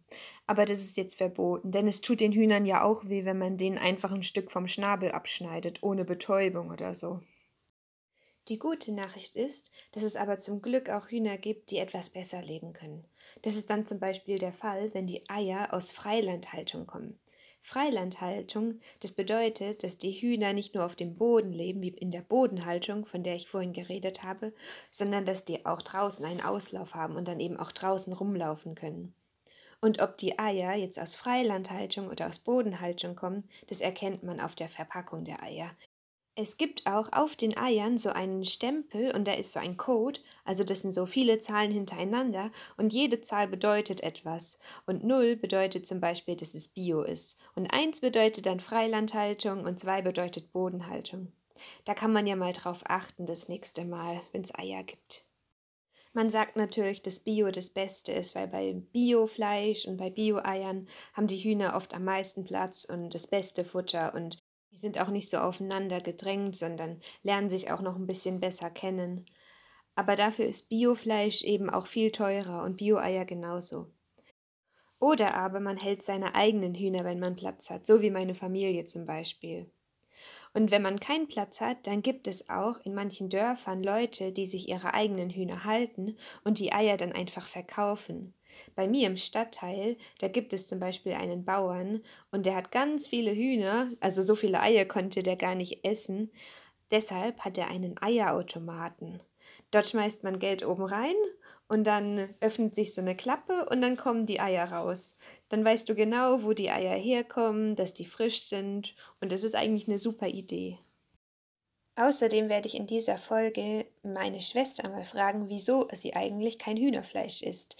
Aber 0.47 0.67
das 0.67 0.81
ist 0.81 0.97
jetzt 0.97 1.15
verboten, 1.15 1.71
denn 1.71 1.89
es 1.89 2.03
tut 2.03 2.21
den 2.21 2.33
Hühnern 2.33 2.67
ja 2.67 2.85
auch 2.85 3.09
weh, 3.09 3.25
wenn 3.25 3.39
man 3.39 3.57
denen 3.57 3.79
einfach 3.79 4.13
ein 4.13 4.23
Stück 4.23 4.51
vom 4.51 4.69
Schnabel 4.69 5.13
abschneidet, 5.13 5.83
ohne 5.83 6.05
Betäubung 6.05 6.71
oder 6.71 6.95
so. 6.95 7.21
Die 8.49 8.59
gute 8.59 8.93
Nachricht 8.93 9.37
ist, 9.37 9.71
dass 9.93 10.03
es 10.03 10.17
aber 10.17 10.39
zum 10.39 10.61
Glück 10.61 10.91
auch 10.91 11.09
Hühner 11.09 11.39
gibt, 11.39 11.71
die 11.71 11.79
etwas 11.79 12.11
besser 12.11 12.43
leben 12.43 12.73
können. 12.73 13.07
Das 13.43 13.55
ist 13.55 13.71
dann 13.71 13.87
zum 13.87 14.01
Beispiel 14.01 14.39
der 14.39 14.53
Fall, 14.53 14.93
wenn 14.93 15.07
die 15.07 15.29
Eier 15.29 15.73
aus 15.73 15.93
Freilandhaltung 15.93 16.87
kommen. 16.87 17.21
Freilandhaltung, 17.61 18.81
das 19.01 19.13
bedeutet, 19.13 19.85
dass 19.85 19.99
die 19.99 20.13
Hühner 20.13 20.53
nicht 20.53 20.75
nur 20.75 20.85
auf 20.85 20.97
dem 20.97 21.17
Boden 21.17 21.53
leben, 21.53 21.83
wie 21.83 21.89
in 21.89 22.11
der 22.11 22.23
Bodenhaltung, 22.23 23.05
von 23.05 23.23
der 23.23 23.37
ich 23.37 23.49
vorhin 23.49 23.73
geredet 23.73 24.23
habe, 24.23 24.55
sondern 24.91 25.27
dass 25.27 25.45
die 25.45 25.67
auch 25.67 25.83
draußen 25.83 26.25
einen 26.25 26.41
Auslauf 26.41 26.95
haben 26.95 27.17
und 27.17 27.29
dann 27.29 27.39
eben 27.39 27.59
auch 27.59 27.73
draußen 27.73 28.13
rumlaufen 28.13 28.75
können. 28.75 29.15
Und 29.83 30.03
ob 30.03 30.19
die 30.19 30.39
Eier 30.39 30.75
jetzt 30.75 31.01
aus 31.01 31.15
Freilandhaltung 31.15 32.09
oder 32.09 32.27
aus 32.27 32.39
Bodenhaltung 32.41 33.17
kommen, 33.17 33.49
das 33.69 33.81
erkennt 33.81 34.23
man 34.23 34.41
auf 34.41 34.55
der 34.55 34.69
Verpackung 34.69 35.25
der 35.25 35.43
Eier. 35.43 35.71
Es 36.37 36.57
gibt 36.57 36.87
auch 36.87 37.13
auf 37.13 37.35
den 37.35 37.57
Eiern 37.59 37.99
so 37.99 38.11
einen 38.11 38.45
Stempel 38.45 39.15
und 39.15 39.27
da 39.27 39.33
ist 39.33 39.53
so 39.53 39.61
ein 39.61 39.77
Code, 39.77 40.21
also 40.45 40.65
das 40.65 40.83
sind 40.83 40.93
so 40.93 41.05
viele 41.05 41.39
Zahlen 41.41 41.73
hintereinander 41.73 42.51
und 42.77 42.93
jede 42.93 43.21
Zahl 43.21 43.49
bedeutet 43.49 44.03
etwas. 44.03 44.59
Und 44.87 45.05
0 45.05 45.37
bedeutet 45.37 45.87
zum 45.87 46.01
Beispiel, 46.01 46.37
dass 46.37 46.55
es 46.55 46.69
Bio 46.69 47.03
ist. 47.03 47.39
Und 47.57 47.73
1 47.75 48.01
bedeutet 48.01 48.47
dann 48.47 48.61
Freilandhaltung 48.61 49.65
und 49.65 49.81
2 49.81 50.03
bedeutet 50.03 50.53
Bodenhaltung. 50.53 51.33
Da 51.85 51.95
kann 51.95 52.13
man 52.13 52.27
ja 52.27 52.37
mal 52.37 52.53
drauf 52.53 52.85
achten 52.87 53.27
das 53.27 53.49
nächste 53.49 53.85
Mal, 53.85 54.21
wenn 54.33 54.43
es 54.43 54.55
Eier 54.55 54.85
gibt. 54.85 55.25
Man 56.13 56.29
sagt 56.31 56.57
natürlich, 56.57 57.03
dass 57.03 57.21
Bio 57.21 57.51
das 57.51 57.71
Beste 57.71 58.13
ist, 58.13 58.35
weil 58.35 58.49
bei 58.49 58.73
Biofleisch 58.93 59.87
und 59.87 59.97
bei 59.97 60.11
Bio-Eiern 60.11 60.89
haben 61.13 61.27
die 61.29 61.39
Hühner 61.39 61.77
oft 61.77 61.95
am 61.95 62.05
meisten 62.05 62.45
Platz 62.45 62.85
und 62.85 63.15
das 63.15 63.27
beste 63.29 63.65
Futter 63.65 64.15
und 64.15 64.40
die 64.73 64.77
sind 64.77 65.01
auch 65.01 65.09
nicht 65.09 65.29
so 65.29 65.39
aufeinander 65.39 66.01
gedrängt, 66.01 66.57
sondern 66.57 67.01
lernen 67.23 67.51
sich 67.51 67.71
auch 67.71 67.81
noch 67.81 67.97
ein 67.97 68.07
bisschen 68.07 68.41
besser 68.41 68.71
kennen. 68.71 69.27
aber 69.97 70.17
dafür 70.17 70.47
ist 70.47 70.71
Biofleisch 70.71 71.43
eben 71.43 71.69
auch 71.69 71.87
viel 71.87 72.11
teurer 72.11 72.63
und 72.63 72.77
Bio-Eier 72.79 73.27
genauso. 73.27 73.91
Oder 74.99 75.35
aber 75.35 75.61
man 75.61 75.77
hält 75.77 76.03
seine 76.03 76.35
eigenen 76.35 76.75
Hühner, 76.75 77.05
wenn 77.05 77.19
man 77.21 77.37
Platz 77.37 77.71
hat, 77.71 77.87
so 77.87 78.01
wie 78.03 78.11
meine 78.11 78.35
Familie 78.35 78.85
zum 78.85 79.05
Beispiel. 79.05 79.71
Und 80.53 80.71
wenn 80.71 80.83
man 80.83 81.01
keinen 81.01 81.29
Platz 81.29 81.61
hat, 81.61 81.87
dann 81.87 82.03
gibt 82.03 82.27
es 82.29 82.49
auch 82.51 82.79
in 82.85 82.95
manchen 82.95 83.29
Dörfern 83.29 83.83
Leute, 83.83 84.33
die 84.33 84.47
sich 84.47 84.69
ihre 84.69 84.95
eigenen 84.95 85.31
Hühner 85.31 85.65
halten 85.65 86.17
und 86.45 86.59
die 86.59 86.73
Eier 86.73 86.97
dann 86.97 87.13
einfach 87.13 87.47
verkaufen. 87.47 88.35
Bei 88.75 88.89
mir 88.89 89.07
im 89.07 89.17
Stadtteil, 89.17 89.97
da 90.19 90.29
gibt 90.29 90.53
es 90.53 90.67
zum 90.67 90.81
Beispiel 90.81 91.13
einen 91.13 91.45
Bauern 91.45 92.03
und 92.31 92.47
der 92.47 92.57
hat 92.57 92.73
ganz 92.73 93.07
viele 93.07 93.33
Hühner, 93.33 93.91
also 94.01 94.23
so 94.23 94.35
viele 94.35 94.61
Eier 94.61 94.85
konnte 94.85 95.23
der 95.23 95.37
gar 95.37 95.55
nicht 95.55 95.85
essen. 95.85 96.31
Deshalb 96.91 97.41
hat 97.41 97.57
er 97.59 97.69
einen 97.69 98.01
Eierautomaten. 98.01 99.23
Dort 99.71 99.89
schmeißt 99.89 100.25
man 100.25 100.39
Geld 100.39 100.65
oben 100.65 100.85
rein 100.85 101.15
und 101.69 101.85
dann 101.85 102.35
öffnet 102.41 102.75
sich 102.75 102.95
so 102.95 103.01
eine 103.01 103.15
Klappe 103.15 103.67
und 103.71 103.81
dann 103.81 103.97
kommen 103.97 104.27
die 104.27 104.41
Eier 104.41 104.73
raus. 104.73 105.17
Dann 105.49 105.65
weißt 105.65 105.89
du 105.89 105.95
genau, 105.95 106.43
wo 106.43 106.53
die 106.53 106.71
Eier 106.71 106.97
herkommen, 106.97 107.77
dass 107.77 107.95
die 107.95 108.07
frisch 108.07 108.43
sind 108.43 108.95
und 109.21 109.31
das 109.33 109.45
ist 109.45 109.55
eigentlich 109.55 109.89
eine 109.89 109.99
super 109.99 110.27
Idee. 110.27 110.79
Außerdem 111.97 112.49
werde 112.49 112.67
ich 112.67 112.77
in 112.77 112.87
dieser 112.87 113.19
Folge 113.19 113.85
meine 114.03 114.41
Schwester 114.41 114.89
mal 114.89 115.05
fragen, 115.05 115.49
wieso 115.49 115.87
sie 115.93 116.15
eigentlich 116.15 116.59
kein 116.59 116.77
Hühnerfleisch 116.77 117.43
isst. 117.43 117.77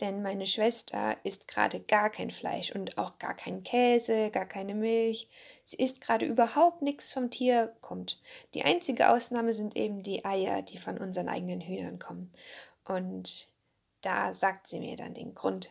Denn 0.00 0.22
meine 0.22 0.46
Schwester 0.46 1.16
isst 1.22 1.46
gerade 1.46 1.78
gar 1.80 2.10
kein 2.10 2.30
Fleisch 2.30 2.72
und 2.72 2.98
auch 2.98 3.18
gar 3.18 3.34
keinen 3.34 3.62
Käse, 3.62 4.30
gar 4.30 4.46
keine 4.46 4.74
Milch. 4.74 5.28
Sie 5.62 5.76
isst 5.76 6.00
gerade 6.00 6.26
überhaupt 6.26 6.82
nichts 6.82 7.12
vom 7.12 7.30
Tier 7.30 7.76
kommt. 7.80 8.20
Die 8.54 8.64
einzige 8.64 9.10
Ausnahme 9.10 9.54
sind 9.54 9.76
eben 9.76 10.02
die 10.02 10.24
Eier, 10.24 10.62
die 10.62 10.78
von 10.78 10.98
unseren 10.98 11.28
eigenen 11.28 11.60
Hühnern 11.60 12.00
kommen. 12.00 12.32
Und 12.84 13.48
da 14.00 14.34
sagt 14.34 14.66
sie 14.66 14.80
mir 14.80 14.96
dann 14.96 15.14
den 15.14 15.32
Grund. 15.32 15.70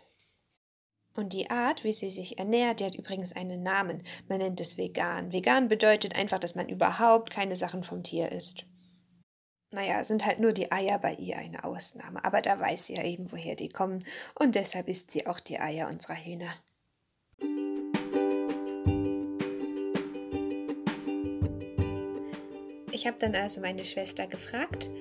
Und 1.15 1.33
die 1.33 1.51
Art, 1.51 1.83
wie 1.83 1.93
sie 1.93 2.09
sich 2.09 2.39
ernährt, 2.39 2.79
die 2.79 2.85
hat 2.85 2.95
übrigens 2.95 3.33
einen 3.33 3.61
Namen. 3.61 4.03
Man 4.27 4.39
nennt 4.39 4.59
es 4.59 4.77
vegan. 4.77 5.31
Vegan 5.31 5.67
bedeutet 5.67 6.15
einfach, 6.15 6.39
dass 6.39 6.55
man 6.55 6.69
überhaupt 6.69 7.29
keine 7.29 7.55
Sachen 7.55 7.83
vom 7.83 8.03
Tier 8.03 8.31
isst. 8.31 8.65
Naja, 9.73 10.03
sind 10.03 10.23
halt 10.27 10.37
nur 10.37 10.53
die 10.53 10.71
Eier 10.71 10.99
bei 10.99 11.15
ihr 11.15 11.35
eine 11.35 11.63
Ausnahme, 11.63 12.23
aber 12.23 12.41
da 12.41 12.59
weiß 12.59 12.85
sie 12.85 12.95
ja 12.95 13.03
eben, 13.03 13.31
woher 13.31 13.55
die 13.55 13.69
kommen, 13.69 14.03
und 14.35 14.53
deshalb 14.53 14.87
isst 14.87 15.09
sie 15.09 15.25
auch 15.25 15.39
die 15.39 15.59
Eier 15.59 15.89
unserer 15.89 16.15
Hühner. 16.15 16.53
Ich 22.91 23.07
habe 23.07 23.17
dann 23.19 23.33
also 23.33 23.61
meine 23.61 23.83
Schwester 23.83 24.27
gefragt, 24.27 24.91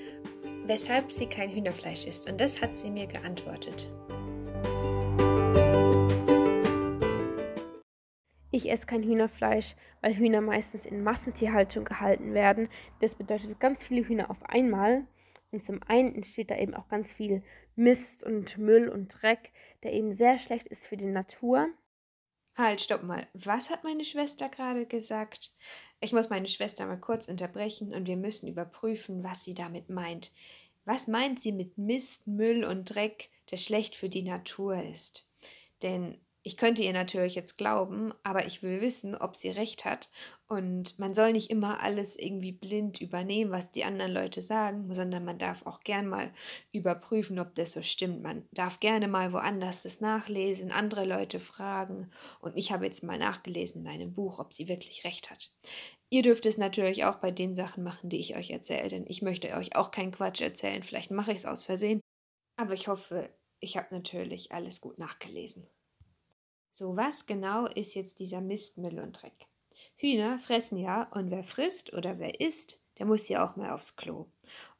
weshalb 0.64 1.12
sie 1.12 1.26
kein 1.26 1.50
Hühnerfleisch 1.50 2.06
isst, 2.06 2.30
und 2.30 2.40
das 2.40 2.62
hat 2.62 2.74
sie 2.74 2.90
mir 2.90 3.06
geantwortet. 3.06 3.88
Esse 8.72 8.86
kein 8.86 9.02
Hühnerfleisch, 9.02 9.76
weil 10.00 10.16
Hühner 10.16 10.40
meistens 10.40 10.86
in 10.86 11.04
Massentierhaltung 11.04 11.84
gehalten 11.84 12.34
werden. 12.34 12.68
Das 13.00 13.14
bedeutet 13.14 13.60
ganz 13.60 13.84
viele 13.84 14.06
Hühner 14.06 14.30
auf 14.30 14.42
einmal. 14.44 15.06
Und 15.50 15.62
zum 15.62 15.80
einen 15.86 16.14
entsteht 16.14 16.50
da 16.50 16.56
eben 16.56 16.74
auch 16.74 16.88
ganz 16.88 17.12
viel 17.12 17.42
Mist 17.76 18.24
und 18.24 18.56
Müll 18.58 18.88
und 18.88 19.08
Dreck, 19.08 19.52
der 19.82 19.92
eben 19.92 20.12
sehr 20.14 20.38
schlecht 20.38 20.66
ist 20.66 20.86
für 20.86 20.96
die 20.96 21.06
Natur. 21.06 21.68
Halt, 22.56 22.80
stopp 22.80 23.02
mal. 23.02 23.26
Was 23.34 23.70
hat 23.70 23.84
meine 23.84 24.04
Schwester 24.04 24.48
gerade 24.48 24.86
gesagt? 24.86 25.52
Ich 26.00 26.12
muss 26.12 26.30
meine 26.30 26.48
Schwester 26.48 26.86
mal 26.86 27.00
kurz 27.00 27.28
unterbrechen 27.28 27.94
und 27.94 28.06
wir 28.06 28.16
müssen 28.16 28.48
überprüfen, 28.48 29.24
was 29.24 29.44
sie 29.44 29.54
damit 29.54 29.88
meint. 29.88 30.32
Was 30.84 31.06
meint 31.06 31.38
sie 31.38 31.52
mit 31.52 31.78
Mist, 31.78 32.26
Müll 32.26 32.64
und 32.64 32.94
Dreck, 32.94 33.30
der 33.50 33.56
schlecht 33.56 33.96
für 33.96 34.08
die 34.08 34.24
Natur 34.24 34.82
ist? 34.82 35.26
Denn 35.82 36.18
ich 36.44 36.56
könnte 36.56 36.82
ihr 36.82 36.92
natürlich 36.92 37.36
jetzt 37.36 37.56
glauben, 37.56 38.12
aber 38.24 38.46
ich 38.46 38.62
will 38.62 38.80
wissen, 38.80 39.14
ob 39.14 39.36
sie 39.36 39.50
recht 39.50 39.84
hat. 39.84 40.10
Und 40.48 40.98
man 40.98 41.14
soll 41.14 41.32
nicht 41.32 41.50
immer 41.50 41.80
alles 41.80 42.16
irgendwie 42.16 42.52
blind 42.52 43.00
übernehmen, 43.00 43.52
was 43.52 43.70
die 43.70 43.84
anderen 43.84 44.12
Leute 44.12 44.42
sagen, 44.42 44.92
sondern 44.92 45.24
man 45.24 45.38
darf 45.38 45.64
auch 45.66 45.80
gern 45.80 46.08
mal 46.08 46.32
überprüfen, 46.72 47.38
ob 47.38 47.54
das 47.54 47.72
so 47.72 47.82
stimmt. 47.82 48.22
Man 48.22 48.46
darf 48.50 48.80
gerne 48.80 49.06
mal 49.06 49.32
woanders 49.32 49.84
das 49.84 50.00
nachlesen, 50.00 50.72
andere 50.72 51.04
Leute 51.04 51.38
fragen. 51.38 52.10
Und 52.40 52.56
ich 52.56 52.72
habe 52.72 52.84
jetzt 52.86 53.04
mal 53.04 53.18
nachgelesen 53.18 53.82
in 53.82 53.88
einem 53.88 54.12
Buch, 54.12 54.40
ob 54.40 54.52
sie 54.52 54.68
wirklich 54.68 55.04
recht 55.04 55.30
hat. 55.30 55.52
Ihr 56.10 56.22
dürft 56.22 56.44
es 56.44 56.58
natürlich 56.58 57.04
auch 57.04 57.16
bei 57.16 57.30
den 57.30 57.54
Sachen 57.54 57.84
machen, 57.84 58.10
die 58.10 58.20
ich 58.20 58.36
euch 58.36 58.50
erzähle, 58.50 58.88
denn 58.88 59.06
ich 59.06 59.22
möchte 59.22 59.56
euch 59.56 59.76
auch 59.76 59.92
keinen 59.92 60.12
Quatsch 60.12 60.42
erzählen. 60.42 60.82
Vielleicht 60.82 61.12
mache 61.12 61.30
ich 61.30 61.38
es 61.38 61.46
aus 61.46 61.64
Versehen. 61.64 62.00
Aber 62.56 62.74
ich 62.74 62.88
hoffe, 62.88 63.30
ich 63.60 63.76
habe 63.76 63.94
natürlich 63.94 64.52
alles 64.52 64.80
gut 64.80 64.98
nachgelesen. 64.98 65.66
So, 66.72 66.96
was 66.96 67.26
genau 67.26 67.66
ist 67.66 67.94
jetzt 67.94 68.18
dieser 68.18 68.40
Mist, 68.40 68.78
Müll 68.78 68.98
und 68.98 69.22
Dreck? 69.22 69.46
Hühner 69.96 70.38
fressen 70.38 70.78
ja 70.78 71.04
und 71.12 71.30
wer 71.30 71.44
frisst 71.44 71.92
oder 71.92 72.18
wer 72.18 72.40
isst, 72.40 72.82
der 72.98 73.06
muss 73.06 73.28
ja 73.28 73.44
auch 73.44 73.56
mal 73.56 73.70
aufs 73.70 73.96
Klo. 73.96 74.26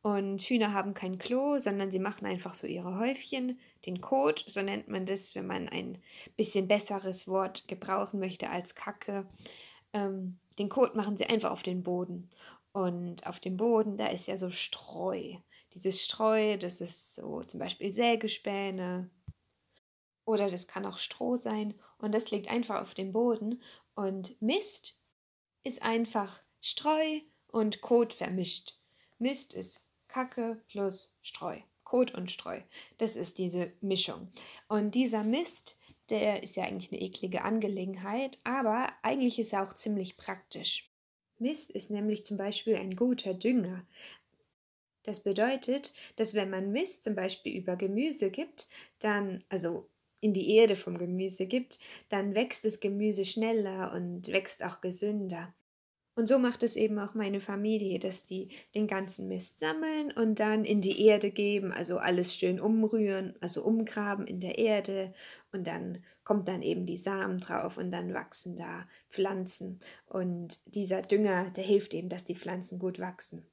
Und 0.00 0.42
Hühner 0.42 0.72
haben 0.72 0.94
kein 0.94 1.18
Klo, 1.18 1.58
sondern 1.58 1.90
sie 1.90 1.99
machen 1.99 2.26
einfach 2.26 2.54
so 2.54 2.66
ihre 2.66 2.99
Häufchen, 2.99 3.58
den 3.87 4.00
Kot, 4.00 4.44
so 4.49 4.62
nennt 4.62 4.88
man 4.88 5.06
das, 5.06 5.34
wenn 5.34 5.46
man 5.46 5.68
ein 5.68 5.99
bisschen 6.37 6.66
besseres 6.66 7.28
Wort 7.28 7.68
gebrauchen 7.68 8.18
möchte 8.18 8.50
als 8.50 8.75
Kacke. 8.75 9.26
Ähm, 9.92 10.38
den 10.58 10.68
Kot 10.68 10.96
machen 10.96 11.16
sie 11.16 11.26
einfach 11.26 11.50
auf 11.50 11.62
den 11.62 11.82
Boden. 11.82 12.30
Und 12.72 13.26
auf 13.26 13.38
dem 13.38 13.56
Boden, 13.56 13.96
da 13.96 14.06
ist 14.06 14.26
ja 14.26 14.37
so 14.37 14.50
Streu. 14.50 15.37
Dieses 15.75 16.02
Streu, 16.02 16.56
das 16.56 16.80
ist 16.80 17.14
so 17.14 17.40
zum 17.42 17.61
Beispiel 17.61 17.92
Sägespäne, 17.92 19.08
oder 20.25 20.50
das 20.50 20.67
kann 20.67 20.87
auch 20.87 20.99
Stroh 20.99 21.37
sein 21.37 21.75
und 21.99 22.12
das 22.12 22.31
liegt 22.31 22.50
einfach 22.50 22.81
auf 22.81 22.95
dem 22.95 23.12
Boden. 23.12 23.61
Und 23.95 24.41
Mist 24.41 25.00
ist 25.64 25.83
einfach 25.83 26.41
Streu 26.61 27.21
und 27.49 27.81
Kot 27.81 28.12
vermischt. 28.12 28.79
Mist 29.19 29.55
ist 29.55 29.87
Kacke 30.09 30.62
plus 30.69 31.19
Streu. 31.23 31.59
Kot 31.85 32.14
und 32.14 32.31
Streu. 32.31 32.61
Das 32.99 33.17
ist 33.17 33.38
diese 33.38 33.73
Mischung. 33.81 34.29
Und 34.69 34.95
dieser 34.95 35.25
Mist, 35.25 35.79
der 36.09 36.43
ist 36.43 36.57
ja 36.57 36.64
eigentlich 36.64 36.91
eine 36.91 37.02
eklige 37.02 37.43
Angelegenheit, 37.43 38.38
aber 38.45 38.93
eigentlich 39.02 39.38
ist 39.38 39.52
er 39.52 39.62
auch 39.62 39.75
ziemlich 39.75 40.17
praktisch. 40.17 40.91
Mist 41.38 41.71
ist 41.71 41.91
nämlich 41.91 42.25
zum 42.25 42.38
Beispiel 42.38 42.76
ein 42.76 42.97
guter 42.97 43.35
Dünger. 43.35 43.85
Das 45.02 45.23
bedeutet, 45.23 45.93
dass 46.17 46.35
wenn 46.35 46.50
man 46.50 46.73
Mist 46.73 47.05
zum 47.05 47.14
Beispiel 47.14 47.57
über 47.57 47.76
Gemüse 47.76 48.31
gibt, 48.31 48.69
dann, 49.00 49.45
also 49.49 49.88
in 50.23 50.33
die 50.33 50.55
Erde 50.55 50.76
vom 50.76 50.97
Gemüse 50.97 51.47
gibt, 51.47 51.79
dann 52.09 52.35
wächst 52.35 52.64
das 52.64 52.81
Gemüse 52.81 53.25
schneller 53.26 53.93
und 53.93 54.29
wächst 54.29 54.64
auch 54.64 54.81
gesünder. 54.81 55.52
Und 56.14 56.29
so 56.29 56.38
macht 56.38 56.62
es 56.62 56.76
eben 56.76 56.99
auch 56.99 57.14
meine 57.14 57.41
Familie, 57.41 57.99
dass 57.99 58.25
die 58.26 58.50
den 58.75 58.87
ganzen 58.87 59.29
Mist 59.29 59.59
sammeln 59.59 60.12
und 60.12 60.41
dann 60.41 60.64
in 60.64 60.81
die 60.81 61.05
Erde 61.07 61.31
geben, 61.31 61.73
also 61.73 61.99
alles 61.99 62.37
schön 62.37 62.61
umrühren, 62.61 63.35
also 63.41 63.64
umgraben 63.64 64.26
in 64.26 64.38
der 64.38 64.59
Erde 64.59 65.14
und 65.52 65.67
dann 65.67 66.05
kommt 66.23 66.49
dann 66.49 66.62
eben 66.62 66.87
die 66.87 66.99
Samen 66.99 67.41
drauf 67.41 67.79
und 67.79 67.91
dann 67.91 68.12
wachsen 68.14 68.57
da 68.57 68.87
Pflanzen 69.09 69.81
und 70.07 70.59
dieser 70.67 71.00
Dünger, 71.02 71.50
der 71.50 71.64
hilft 71.64 71.95
eben, 71.95 72.11
dass 72.11 72.25
die 72.25 72.37
Pflanzen 72.37 72.79
gut 72.79 72.99
wachsen. 72.99 73.50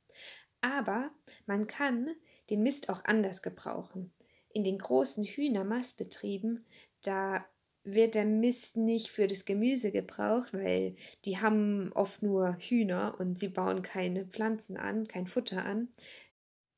Aber 0.59 1.09
man 1.45 1.65
kann 1.65 2.09
den 2.49 2.61
Mist 2.61 2.89
auch 2.89 3.05
anders 3.05 3.41
gebrauchen 3.41 4.11
in 4.53 4.63
den 4.63 4.77
großen 4.77 5.23
Hühnermastbetrieben, 5.25 6.65
da 7.01 7.45
wird 7.83 8.15
der 8.15 8.25
Mist 8.25 8.77
nicht 8.77 9.09
für 9.09 9.27
das 9.27 9.45
Gemüse 9.45 9.91
gebraucht, 9.91 10.53
weil 10.53 10.95
die 11.25 11.39
haben 11.39 11.91
oft 11.93 12.21
nur 12.21 12.57
Hühner 12.59 13.15
und 13.19 13.39
sie 13.39 13.49
bauen 13.49 13.81
keine 13.81 14.25
Pflanzen 14.25 14.77
an, 14.77 15.07
kein 15.07 15.27
Futter 15.27 15.65
an. 15.65 15.89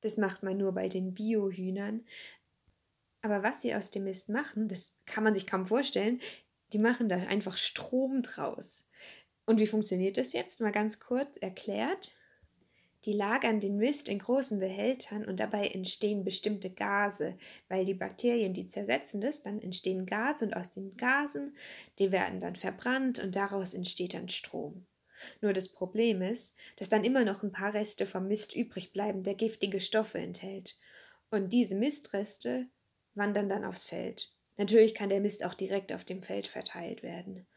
Das 0.02 0.18
macht 0.18 0.44
man 0.44 0.58
nur 0.58 0.74
bei 0.74 0.88
den 0.88 1.14
Biohühnern. 1.14 2.06
Aber 3.22 3.44
was 3.44 3.62
sie 3.62 3.76
aus 3.76 3.92
dem 3.92 4.06
Mist 4.06 4.30
machen, 4.30 4.68
das 4.68 4.98
kann 5.06 5.24
man 5.24 5.34
sich 5.34 5.48
kaum 5.48 5.68
vorstellen. 5.68 6.22
Die 6.74 6.80
machen 6.80 7.10
da 7.10 7.18
einfach 7.18 7.58
Strom 7.58 8.22
draus. 8.24 8.88
Und 9.46 9.60
wie 9.60 9.68
funktioniert 9.68 10.18
das 10.18 10.34
jetzt? 10.34 10.62
Mal 10.62 10.72
ganz 10.72 11.00
kurz 11.00 11.38
erklärt. 11.38 12.16
Die 13.06 13.14
lagern 13.14 13.60
den 13.60 13.78
Mist 13.78 14.08
in 14.08 14.20
großen 14.20 14.60
Behältern 14.60 15.26
und 15.26 15.40
dabei 15.40 15.68
entstehen 15.68 16.24
bestimmte 16.24 16.70
Gase, 16.70 17.36
weil 17.68 17.84
die 17.84 17.96
Bakterien, 17.96 18.54
die 18.54 18.68
zersetzen 18.68 19.22
das, 19.22 19.42
dann 19.42 19.60
entstehen 19.60 20.06
Gase 20.06 20.46
und 20.46 20.54
aus 20.56 20.72
den 20.72 20.96
Gasen, 20.98 21.56
die 21.98 22.12
werden 22.12 22.40
dann 22.42 22.56
verbrannt 22.56 23.18
und 23.18 23.36
daraus 23.36 23.74
entsteht 23.74 24.14
dann 24.14 24.30
Strom. 24.30 24.86
Nur 25.42 25.54
das 25.54 25.70
Problem 25.70 26.22
ist, 26.22 26.56
dass 26.78 26.90
dann 26.90 27.04
immer 27.04 27.24
noch 27.26 27.44
ein 27.44 27.52
paar 27.52 27.74
Reste 27.74 28.06
vom 28.06 28.28
Mist 28.28 28.56
übrig 28.56 28.94
bleiben, 28.94 29.24
der 29.24 29.36
giftige 29.36 29.82
Stoffe 29.82 30.20
enthält. 30.20 30.78
Und 31.30 31.54
diese 31.54 31.76
Mistreste 31.76 32.68
wandern 33.16 33.50
dann 33.50 33.66
aufs 33.66 33.84
Feld. 33.84 34.34
Natürlich 34.58 34.94
kann 34.94 35.10
der 35.10 35.22
Mist 35.22 35.44
auch 35.44 35.54
direkt 35.54 35.94
auf 35.94 36.04
dem 36.04 36.22
Feld 36.22 36.48
verteilt 36.48 37.04
werden. 37.04 37.48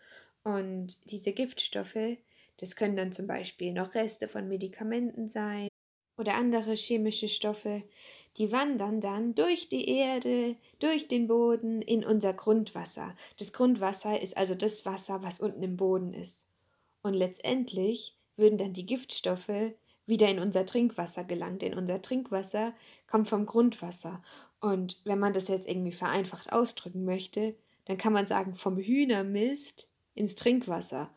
Und 0.42 0.96
diese 1.10 1.32
Giftstoffe, 1.32 2.18
das 2.58 2.76
können 2.76 2.96
dann 2.96 3.12
zum 3.12 3.26
Beispiel 3.26 3.72
noch 3.72 3.94
Reste 3.94 4.28
von 4.28 4.48
Medikamenten 4.48 5.28
sein 5.28 5.68
oder 6.16 6.34
andere 6.34 6.74
chemische 6.74 7.28
Stoffe, 7.28 7.82
die 8.36 8.52
wandern 8.52 9.00
dann 9.00 9.34
durch 9.34 9.68
die 9.68 9.88
Erde, 9.88 10.56
durch 10.78 11.08
den 11.08 11.26
Boden 11.26 11.82
in 11.82 12.04
unser 12.04 12.32
Grundwasser. 12.32 13.16
Das 13.38 13.52
Grundwasser 13.52 14.20
ist 14.20 14.36
also 14.36 14.54
das 14.54 14.86
Wasser, 14.86 15.22
was 15.22 15.40
unten 15.40 15.62
im 15.62 15.76
Boden 15.76 16.12
ist. 16.14 16.48
Und 17.02 17.14
letztendlich 17.14 18.16
würden 18.36 18.58
dann 18.58 18.72
die 18.72 18.86
Giftstoffe 18.86 19.74
wieder 20.06 20.28
in 20.28 20.38
unser 20.38 20.66
Trinkwasser 20.66 21.24
gelangt. 21.24 21.62
Denn 21.62 21.74
unser 21.74 22.02
Trinkwasser 22.02 22.74
kommt 23.06 23.28
vom 23.28 23.46
Grundwasser. 23.46 24.22
Und 24.60 25.00
wenn 25.04 25.18
man 25.18 25.32
das 25.32 25.48
jetzt 25.48 25.68
irgendwie 25.68 25.92
vereinfacht 25.92 26.52
ausdrücken 26.52 27.04
möchte, 27.04 27.54
dann 27.84 27.98
kann 27.98 28.12
man 28.12 28.26
sagen, 28.26 28.54
vom 28.54 28.78
Hühnermist 28.78 29.88
ins 30.14 30.34
Trinkwasser. 30.34 31.10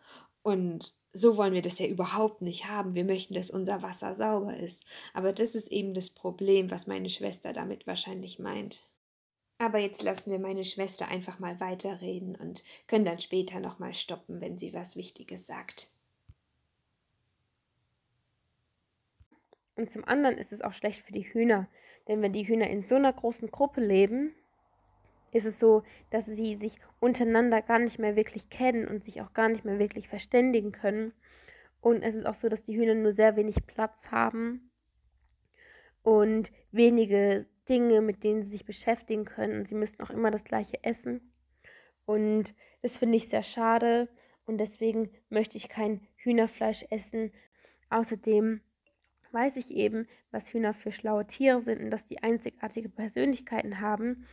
Und 0.48 0.94
so 1.12 1.36
wollen 1.36 1.54
wir 1.54 1.62
das 1.62 1.78
ja 1.78 1.88
überhaupt 1.88 2.42
nicht 2.42 2.70
haben. 2.70 2.96
Wir 2.96 3.04
möchten, 3.04 3.34
dass 3.34 3.52
unser 3.52 3.84
Wasser 3.84 4.16
sauber 4.16 4.56
ist. 4.56 4.86
Aber 5.14 5.34
das 5.34 5.56
ist 5.56 5.68
eben 5.74 5.94
das 5.94 6.10
Problem, 6.10 6.72
was 6.72 6.88
meine 6.88 7.10
Schwester 7.10 7.52
damit 7.52 7.86
wahrscheinlich 7.86 8.40
meint. 8.40 8.88
Aber 9.58 9.78
jetzt 9.80 10.04
lassen 10.04 10.32
wir 10.32 10.40
meine 10.40 10.64
Schwester 10.64 11.10
einfach 11.10 11.40
mal 11.40 11.60
weiterreden 11.60 12.38
und 12.38 12.64
können 12.88 13.04
dann 13.04 13.20
später 13.20 13.60
nochmal 13.60 13.94
stoppen, 13.94 14.40
wenn 14.40 14.58
sie 14.58 14.74
was 14.74 14.96
Wichtiges 14.96 15.46
sagt. 15.46 15.90
Und 19.76 19.90
zum 19.90 20.06
anderen 20.06 20.38
ist 20.38 20.54
es 20.54 20.62
auch 20.62 20.74
schlecht 20.74 21.02
für 21.02 21.12
die 21.12 21.30
Hühner, 21.34 21.68
denn 22.08 22.22
wenn 22.22 22.32
die 22.32 22.48
Hühner 22.48 22.70
in 22.70 22.88
so 22.88 22.96
einer 22.96 23.12
großen 23.12 23.52
Gruppe 23.52 23.82
leben, 23.82 24.34
ist 25.32 25.46
es 25.46 25.60
so, 25.60 25.84
dass 26.10 26.26
sie 26.26 26.56
sich 26.56 26.80
untereinander 27.00 27.62
gar 27.62 27.80
nicht 27.80 28.00
mehr 28.00 28.16
wirklich 28.16 28.50
kennen 28.50 28.88
und 28.88 29.04
sich 29.04 29.22
auch 29.22 29.34
gar 29.34 29.50
nicht 29.50 29.66
mehr 29.66 29.80
wirklich 29.80 30.08
verständigen 30.08 30.72
können. 30.72 31.14
Und 31.82 32.04
es 32.04 32.16
ist 32.16 32.26
auch 32.26 32.34
so, 32.34 32.50
dass 32.50 32.64
die 32.64 32.76
Hühner 32.78 32.96
nur 32.96 33.12
sehr 33.12 33.36
wenig 33.36 33.66
Platz 33.66 34.12
haben 34.12 34.72
und 36.02 36.52
wenige 36.72 37.46
Dinge, 37.70 38.02
mit 38.02 38.24
denen 38.24 38.42
sie 38.42 38.52
sich 38.52 38.66
beschäftigen 38.66 39.26
können. 39.26 39.60
Und 39.60 39.68
sie 39.68 39.76
müssen 39.76 40.02
auch 40.02 40.10
immer 40.10 40.32
das 40.32 40.44
gleiche 40.44 40.84
essen. 40.84 41.34
Und 42.06 42.56
das 42.82 42.98
finde 42.98 43.18
ich 43.18 43.30
sehr 43.30 43.44
schade. 43.44 44.08
Und 44.46 44.58
deswegen 44.60 45.12
möchte 45.30 45.58
ich 45.58 45.70
kein 45.70 46.08
Hühnerfleisch 46.16 46.86
essen. 46.90 47.32
Außerdem 47.90 48.62
weiß 49.32 49.58
ich 49.58 49.72
eben, 49.72 50.08
was 50.32 50.54
Hühner 50.54 50.74
für 50.74 50.92
schlaue 50.92 51.28
Tiere 51.28 51.60
sind 51.60 51.82
und 51.82 51.92
dass 51.92 52.06
die 52.06 52.24
einzigartige 52.24 52.90
Persönlichkeiten 52.90 53.82
haben. 53.82 54.26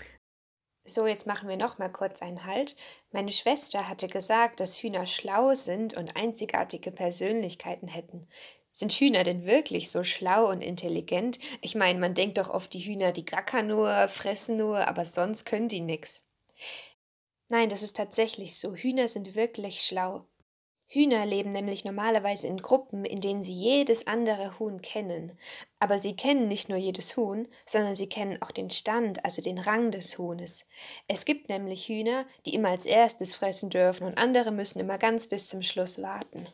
So, 0.87 1.07
jetzt 1.07 1.26
machen 1.26 1.49
wir 1.49 1.57
noch 1.57 1.79
mal 1.79 1.88
kurz 1.88 2.21
einen 2.21 2.45
Halt. 2.45 2.76
Meine 3.11 3.33
Schwester 3.33 3.88
hatte 3.88 4.07
gesagt, 4.07 4.61
dass 4.61 4.83
Hühner 4.83 5.07
schlau 5.07 5.55
sind 5.55 5.95
und 5.95 6.14
einzigartige 6.14 6.93
Persönlichkeiten 6.93 7.88
hätten. 7.88 8.29
Sind 8.71 8.93
Hühner 8.93 9.25
denn 9.25 9.47
wirklich 9.47 9.91
so 9.91 10.05
schlau 10.05 10.50
und 10.50 10.61
intelligent? 10.61 11.38
Ich 11.62 11.75
meine, 11.75 11.99
man 11.99 12.12
denkt 12.12 12.37
doch 12.37 12.50
oft, 12.50 12.73
die 12.75 12.81
Hühner, 12.81 13.12
die 13.12 13.25
gackern 13.25 13.69
nur, 13.69 14.09
fressen 14.09 14.59
nur, 14.59 14.87
aber 14.87 15.07
sonst 15.07 15.47
können 15.47 15.69
die 15.69 15.81
nix. 15.81 16.25
Nein, 17.49 17.71
das 17.71 17.83
ist 17.83 17.97
tatsächlich 17.97 18.59
so. 18.59 18.75
Hühner 18.75 19.09
sind 19.09 19.35
wirklich 19.35 19.83
schlau. 19.83 20.26
Hühner 20.87 21.26
leben 21.26 21.50
nämlich 21.50 21.85
normalerweise 21.85 22.47
in 22.47 22.59
Gruppen, 22.59 23.05
in 23.05 23.21
denen 23.21 23.43
sie 23.43 23.53
jedes 23.53 24.07
andere 24.07 24.59
Huhn 24.59 24.81
kennen. 24.81 25.33
Aber 25.81 25.99
sie 25.99 26.14
kennen 26.14 26.47
nicht 26.47 26.69
nur 26.69 26.79
jedes 26.79 27.17
Huhn, 27.17 27.49
sondern 27.64 27.97
sie 27.97 28.09
kennen 28.09 28.41
auch 28.43 28.50
den 28.50 28.71
Stand, 28.71 29.25
also 29.25 29.43
den 29.43 29.59
Rang 29.59 29.91
des 29.91 30.19
Huhnes. 30.19 30.67
Es 31.09 31.25
gibt 31.25 31.49
nämlich 31.49 31.88
Hühner, 31.88 32.26
die 32.47 32.55
immer 32.55 32.69
als 32.69 32.87
erstes 32.87 33.35
fressen 33.35 33.71
dürfen 33.71 34.07
und 34.07 34.19
andere 34.19 34.53
müssen 34.53 34.79
immer 34.79 34.99
ganz 34.99 35.26
bis 35.26 35.49
zum 35.49 35.62
Schluss 35.62 36.00
warten. 36.00 36.47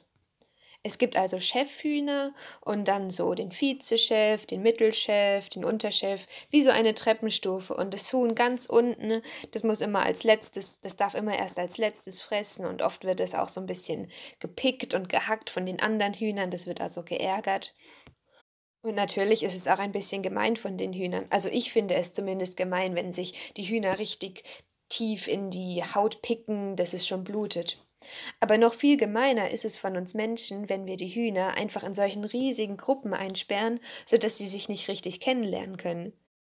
Es 0.83 0.97
gibt 0.97 1.17
also 1.17 1.39
Chefhühner 1.39 2.35
und 2.63 2.89
dann 2.89 3.11
so 3.11 3.35
den 3.35 3.53
Vizechef, 3.53 4.47
den 4.47 4.63
Mittelchef, 4.63 5.51
den 5.51 5.63
Unterchef, 5.63 6.27
wie 6.51 6.63
so 6.63 6.71
eine 6.71 6.95
Treppenstufe. 6.95 7.75
Und 7.75 7.93
das 7.93 8.11
Huhn 8.15 8.35
ganz 8.35 8.65
unten, 8.65 9.21
das 9.50 9.63
muss 9.63 9.83
immer 9.83 10.02
als 10.07 10.25
letztes, 10.25 10.81
das 10.81 10.97
darf 10.97 11.15
immer 11.15 11.39
erst 11.39 11.59
als 11.59 11.76
letztes 11.76 12.23
fressen 12.23 12.65
und 12.65 12.81
oft 12.81 13.04
wird 13.04 13.21
es 13.21 13.35
auch 13.35 13.49
so 13.49 13.61
ein 13.61 13.67
bisschen 13.67 14.11
gepickt 14.39 14.95
und 14.95 15.11
gehackt 15.11 15.50
von 15.50 15.67
den 15.67 15.81
anderen 15.81 16.15
Hühnern. 16.15 16.50
Das 16.50 16.67
wird 16.67 16.81
also 16.81 17.02
geärgert. 17.02 17.75
Und 18.83 18.95
natürlich 18.95 19.43
ist 19.43 19.54
es 19.54 19.69
auch 19.69 19.78
ein 19.78 19.93
bisschen 19.93 20.23
gemein 20.23 20.57
von 20.57 20.78
den 20.78 20.95
Hühnern. 20.95 21.26
Also 21.28 21.50
ich 21.50 21.71
finde 21.73 21.95
es 21.95 22.15
zumindest 22.15 22.57
gemein, 22.57 22.95
wenn 22.95 23.13
sich 23.13 23.52
die 23.59 23.65
Hühner 23.65 23.99
richtig 23.99 24.43
tief 24.89 25.28
in 25.28 25.50
die 25.50 25.85
Haut 25.95 26.23
picken, 26.23 26.76
dass 26.76 26.95
es 26.95 27.07
schon 27.07 27.23
blutet. 27.23 27.76
Aber 28.41 28.59
noch 28.59 28.75
viel 28.75 28.97
gemeiner 28.97 29.51
ist 29.51 29.65
es 29.65 29.77
von 29.77 29.97
uns 29.97 30.15
Menschen, 30.15 30.69
wenn 30.69 30.87
wir 30.87 30.97
die 30.97 31.09
Hühner 31.09 31.55
einfach 31.55 31.83
in 31.83 31.95
solchen 31.95 32.25
riesigen 32.25 32.77
Gruppen 32.77 33.15
einsperren, 33.15 33.81
so 34.05 34.17
dass 34.19 34.39
sie 34.39 34.47
sich 34.47 34.69
nicht 34.69 34.89
richtig 34.89 35.21
kennenlernen 35.21 35.77
können. 35.77 36.13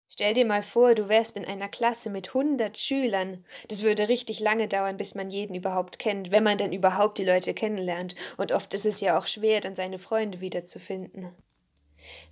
Stell 0.08 0.34
dir 0.34 0.44
mal 0.44 0.62
vor, 0.62 0.94
du 0.94 1.08
wärst 1.08 1.36
in 1.36 1.44
einer 1.44 1.68
Klasse 1.68 2.08
mit 2.08 2.34
hundert 2.34 2.78
Schülern. 2.78 3.44
Das 3.68 3.82
würde 3.82 4.08
richtig 4.08 4.38
lange 4.38 4.68
dauern, 4.68 4.96
bis 4.96 5.16
man 5.16 5.28
jeden 5.28 5.56
überhaupt 5.56 5.98
kennt, 5.98 6.30
wenn 6.30 6.44
man 6.44 6.56
denn 6.56 6.72
überhaupt 6.72 7.18
die 7.18 7.24
Leute 7.24 7.52
kennenlernt. 7.52 8.14
Und 8.36 8.52
oft 8.52 8.72
ist 8.74 8.86
es 8.86 9.00
ja 9.00 9.18
auch 9.18 9.26
schwer, 9.26 9.60
dann 9.60 9.74
seine 9.74 9.98
Freunde 9.98 10.40
wiederzufinden. 10.40 11.32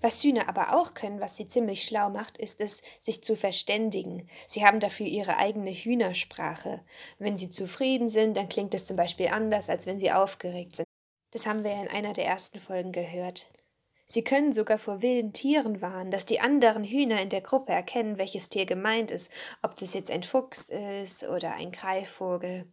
Was 0.00 0.22
Hühner 0.22 0.48
aber 0.48 0.74
auch 0.76 0.94
können, 0.94 1.20
was 1.20 1.36
sie 1.36 1.46
ziemlich 1.46 1.84
schlau 1.84 2.10
macht, 2.10 2.38
ist 2.38 2.60
es, 2.60 2.82
sich 3.00 3.22
zu 3.22 3.36
verständigen. 3.36 4.28
Sie 4.46 4.64
haben 4.64 4.80
dafür 4.80 5.06
ihre 5.06 5.36
eigene 5.36 5.72
Hühnersprache. 5.72 6.80
Wenn 7.18 7.36
sie 7.36 7.50
zufrieden 7.50 8.08
sind, 8.08 8.36
dann 8.36 8.48
klingt 8.48 8.74
es 8.74 8.86
zum 8.86 8.96
Beispiel 8.96 9.28
anders, 9.28 9.68
als 9.70 9.86
wenn 9.86 9.98
sie 9.98 10.12
aufgeregt 10.12 10.76
sind. 10.76 10.86
Das 11.32 11.46
haben 11.46 11.64
wir 11.64 11.72
in 11.72 11.88
einer 11.88 12.12
der 12.12 12.26
ersten 12.26 12.60
Folgen 12.60 12.92
gehört. 12.92 13.46
Sie 14.04 14.22
können 14.22 14.52
sogar 14.52 14.78
vor 14.78 15.00
wilden 15.00 15.32
Tieren 15.32 15.80
warnen, 15.80 16.10
dass 16.10 16.26
die 16.26 16.40
anderen 16.40 16.84
Hühner 16.84 17.22
in 17.22 17.30
der 17.30 17.40
Gruppe 17.40 17.72
erkennen, 17.72 18.18
welches 18.18 18.50
Tier 18.50 18.66
gemeint 18.66 19.10
ist, 19.10 19.30
ob 19.62 19.76
das 19.76 19.94
jetzt 19.94 20.10
ein 20.10 20.22
Fuchs 20.22 20.68
ist 20.68 21.24
oder 21.24 21.54
ein 21.54 21.72
Greifvogel. 21.72 22.70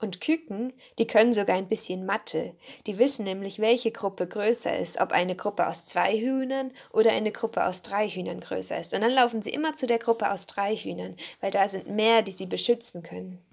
Und 0.00 0.20
Küken, 0.20 0.72
die 0.98 1.06
können 1.06 1.32
sogar 1.32 1.56
ein 1.56 1.68
bisschen 1.68 2.06
Mathe. 2.06 2.54
Die 2.86 2.98
wissen 2.98 3.24
nämlich, 3.24 3.58
welche 3.58 3.92
Gruppe 3.92 4.26
größer 4.26 4.76
ist, 4.76 5.00
ob 5.00 5.12
eine 5.12 5.36
Gruppe 5.36 5.66
aus 5.66 5.84
zwei 5.84 6.18
Hühnern 6.18 6.72
oder 6.92 7.12
eine 7.12 7.32
Gruppe 7.32 7.66
aus 7.66 7.82
drei 7.82 8.08
Hühnern 8.08 8.40
größer 8.40 8.78
ist. 8.78 8.94
Und 8.94 9.00
dann 9.00 9.12
laufen 9.12 9.42
sie 9.42 9.50
immer 9.50 9.74
zu 9.74 9.86
der 9.86 9.98
Gruppe 9.98 10.30
aus 10.30 10.46
drei 10.46 10.76
Hühnern, 10.76 11.16
weil 11.40 11.50
da 11.50 11.68
sind 11.68 11.88
mehr, 11.88 12.22
die 12.22 12.32
sie 12.32 12.46
beschützen 12.46 13.02
können. 13.02 13.44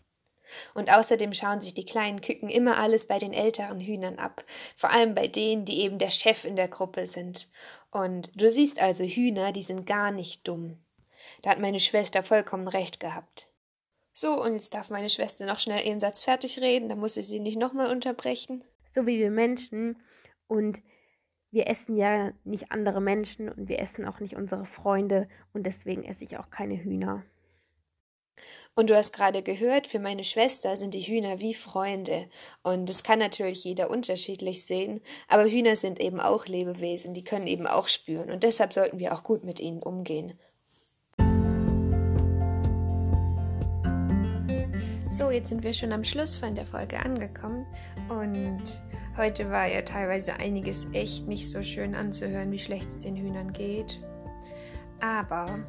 Und 0.74 0.92
außerdem 0.92 1.34
schauen 1.34 1.62
sich 1.62 1.74
die 1.74 1.86
kleinen 1.86 2.22
Küken 2.22 2.50
immer 2.50 2.78
alles 2.78 3.08
bei 3.08 3.18
den 3.18 3.34
älteren 3.34 3.80
Hühnern 3.80 4.20
ab, 4.20 4.44
vor 4.76 4.92
allem 4.92 5.14
bei 5.14 5.28
denen, 5.28 5.66
die 5.66 5.82
eben 5.82 5.98
der 5.98 6.10
Chef 6.10 6.46
in 6.46 6.56
der 6.56 6.68
Gruppe 6.68 7.08
sind. 7.08 7.50
Und 7.90 8.30
du 8.36 8.50
siehst 8.50 8.82
also 8.82 9.04
Hühner, 9.04 9.52
die 9.52 9.64
sind 9.64 9.86
gar 9.86 10.12
nicht 10.12 10.48
dumm. 10.48 10.78
Da 11.42 11.52
hat 11.52 11.60
meine 11.60 11.80
Schwester 11.80 12.24
vollkommen 12.24 12.68
recht 12.68 13.00
gehabt. 13.00 13.51
So, 14.14 14.42
und 14.42 14.54
jetzt 14.54 14.74
darf 14.74 14.90
meine 14.90 15.10
Schwester 15.10 15.46
noch 15.46 15.60
schnell 15.60 15.86
ihren 15.86 16.00
Satz 16.00 16.22
fertig 16.22 16.60
reden, 16.60 16.90
dann 16.90 17.00
muss 17.00 17.18
ich 17.18 17.28
sie 17.28 17.40
nicht 17.40 17.58
nochmal 17.58 17.92
unterbrechen. 17.92 18.64
So 18.94 19.06
wie 19.06 19.20
wir 19.20 19.32
Menschen 19.32 20.02
und 20.48 20.82
wir 21.50 21.68
essen 21.68 21.98
ja 21.98 22.32
nicht 22.44 22.72
andere 22.72 23.02
Menschen 23.02 23.50
und 23.50 23.68
wir 23.68 23.80
essen 23.80 24.06
auch 24.06 24.20
nicht 24.20 24.36
unsere 24.36 24.66
Freunde 24.66 25.28
und 25.54 25.66
deswegen 25.66 26.04
esse 26.04 26.24
ich 26.24 26.38
auch 26.38 26.50
keine 26.50 26.82
Hühner. 26.82 27.24
Und 28.76 28.90
du 28.90 28.96
hast 28.96 29.14
gerade 29.14 29.44
gehört, 29.44 29.88
für 29.88 30.00
meine 30.00 30.24
Schwester 30.24 30.78
sind 30.78 30.94
die 30.94 31.02
Hühner 31.02 31.42
wie 31.42 31.54
Freunde. 31.54 32.30
Und 32.64 32.90
das 32.90 33.04
kann 33.04 33.20
natürlich 33.20 33.64
jeder 33.64 33.90
unterschiedlich 33.90 34.66
sehen, 34.66 35.02
aber 35.28 35.46
Hühner 35.46 35.76
sind 35.76 36.00
eben 36.00 36.20
auch 36.20 36.48
Lebewesen, 36.48 37.14
die 37.14 37.24
können 37.24 37.48
eben 37.48 37.68
auch 37.68 37.88
spüren 37.88 38.32
und 38.32 38.44
deshalb 38.44 38.74
sollten 38.74 39.00
wir 39.00 39.14
auch 39.14 39.24
gut 39.24 39.44
mit 39.44 39.60
ihnen 39.60 39.84
umgehen. 39.84 40.40
So, 45.12 45.30
jetzt 45.30 45.50
sind 45.50 45.62
wir 45.64 45.74
schon 45.74 45.92
am 45.92 46.06
Schluss 46.06 46.38
von 46.38 46.56
der 46.56 46.66
Folge 46.66 46.98
angekommen 46.98 47.66
und 48.08 48.82
heute 49.18 49.52
war 49.52 49.68
ja 49.68 49.82
teilweise 49.82 50.36
einiges 50.36 50.88
echt 50.94 51.28
nicht 51.28 51.50
so 51.50 51.62
schön 51.64 51.96
anzuhören, 51.96 52.50
wie 52.50 52.60
schlecht 52.60 52.88
es 52.88 53.00
den 53.00 53.18
Hühnern 53.18 53.52
geht. 53.52 54.00
Aber 55.02 55.60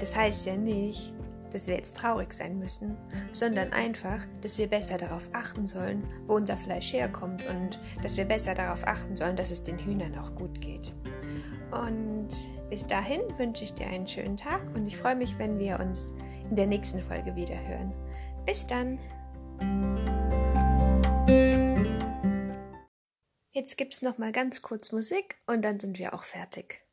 das 0.00 0.16
heißt 0.16 0.46
ja 0.46 0.56
nicht, 0.56 1.14
dass 1.52 1.68
wir 1.68 1.76
jetzt 1.76 1.96
traurig 1.96 2.34
sein 2.34 2.58
müssen, 2.58 2.96
sondern 3.30 3.72
einfach, 3.72 4.26
dass 4.42 4.58
wir 4.58 4.66
besser 4.66 4.98
darauf 4.98 5.30
achten 5.32 5.68
sollen, 5.68 6.04
wo 6.26 6.34
unser 6.34 6.56
Fleisch 6.56 6.92
herkommt 6.92 7.44
und 7.48 7.78
dass 8.02 8.16
wir 8.16 8.24
besser 8.24 8.54
darauf 8.54 8.84
achten 8.84 9.14
sollen, 9.14 9.36
dass 9.36 9.52
es 9.52 9.62
den 9.62 9.78
Hühnern 9.78 10.18
auch 10.18 10.34
gut 10.34 10.60
geht. 10.60 10.92
Und 11.70 12.28
bis 12.68 12.84
dahin 12.84 13.20
wünsche 13.38 13.62
ich 13.62 13.74
dir 13.74 13.86
einen 13.86 14.08
schönen 14.08 14.36
Tag 14.36 14.60
und 14.74 14.86
ich 14.86 14.96
freue 14.96 15.14
mich, 15.14 15.38
wenn 15.38 15.60
wir 15.60 15.78
uns 15.78 16.12
in 16.50 16.56
der 16.56 16.66
nächsten 16.66 17.00
Folge 17.00 17.36
wieder 17.36 17.56
hören. 17.68 17.94
Bis 18.46 18.66
dann. 18.66 18.98
Jetzt 23.50 23.76
gibt's 23.76 24.02
noch 24.02 24.18
mal 24.18 24.30
ganz 24.32 24.62
kurz 24.62 24.92
Musik 24.92 25.36
und 25.46 25.62
dann 25.62 25.80
sind 25.80 25.98
wir 25.98 26.14
auch 26.14 26.22
fertig. 26.22 26.85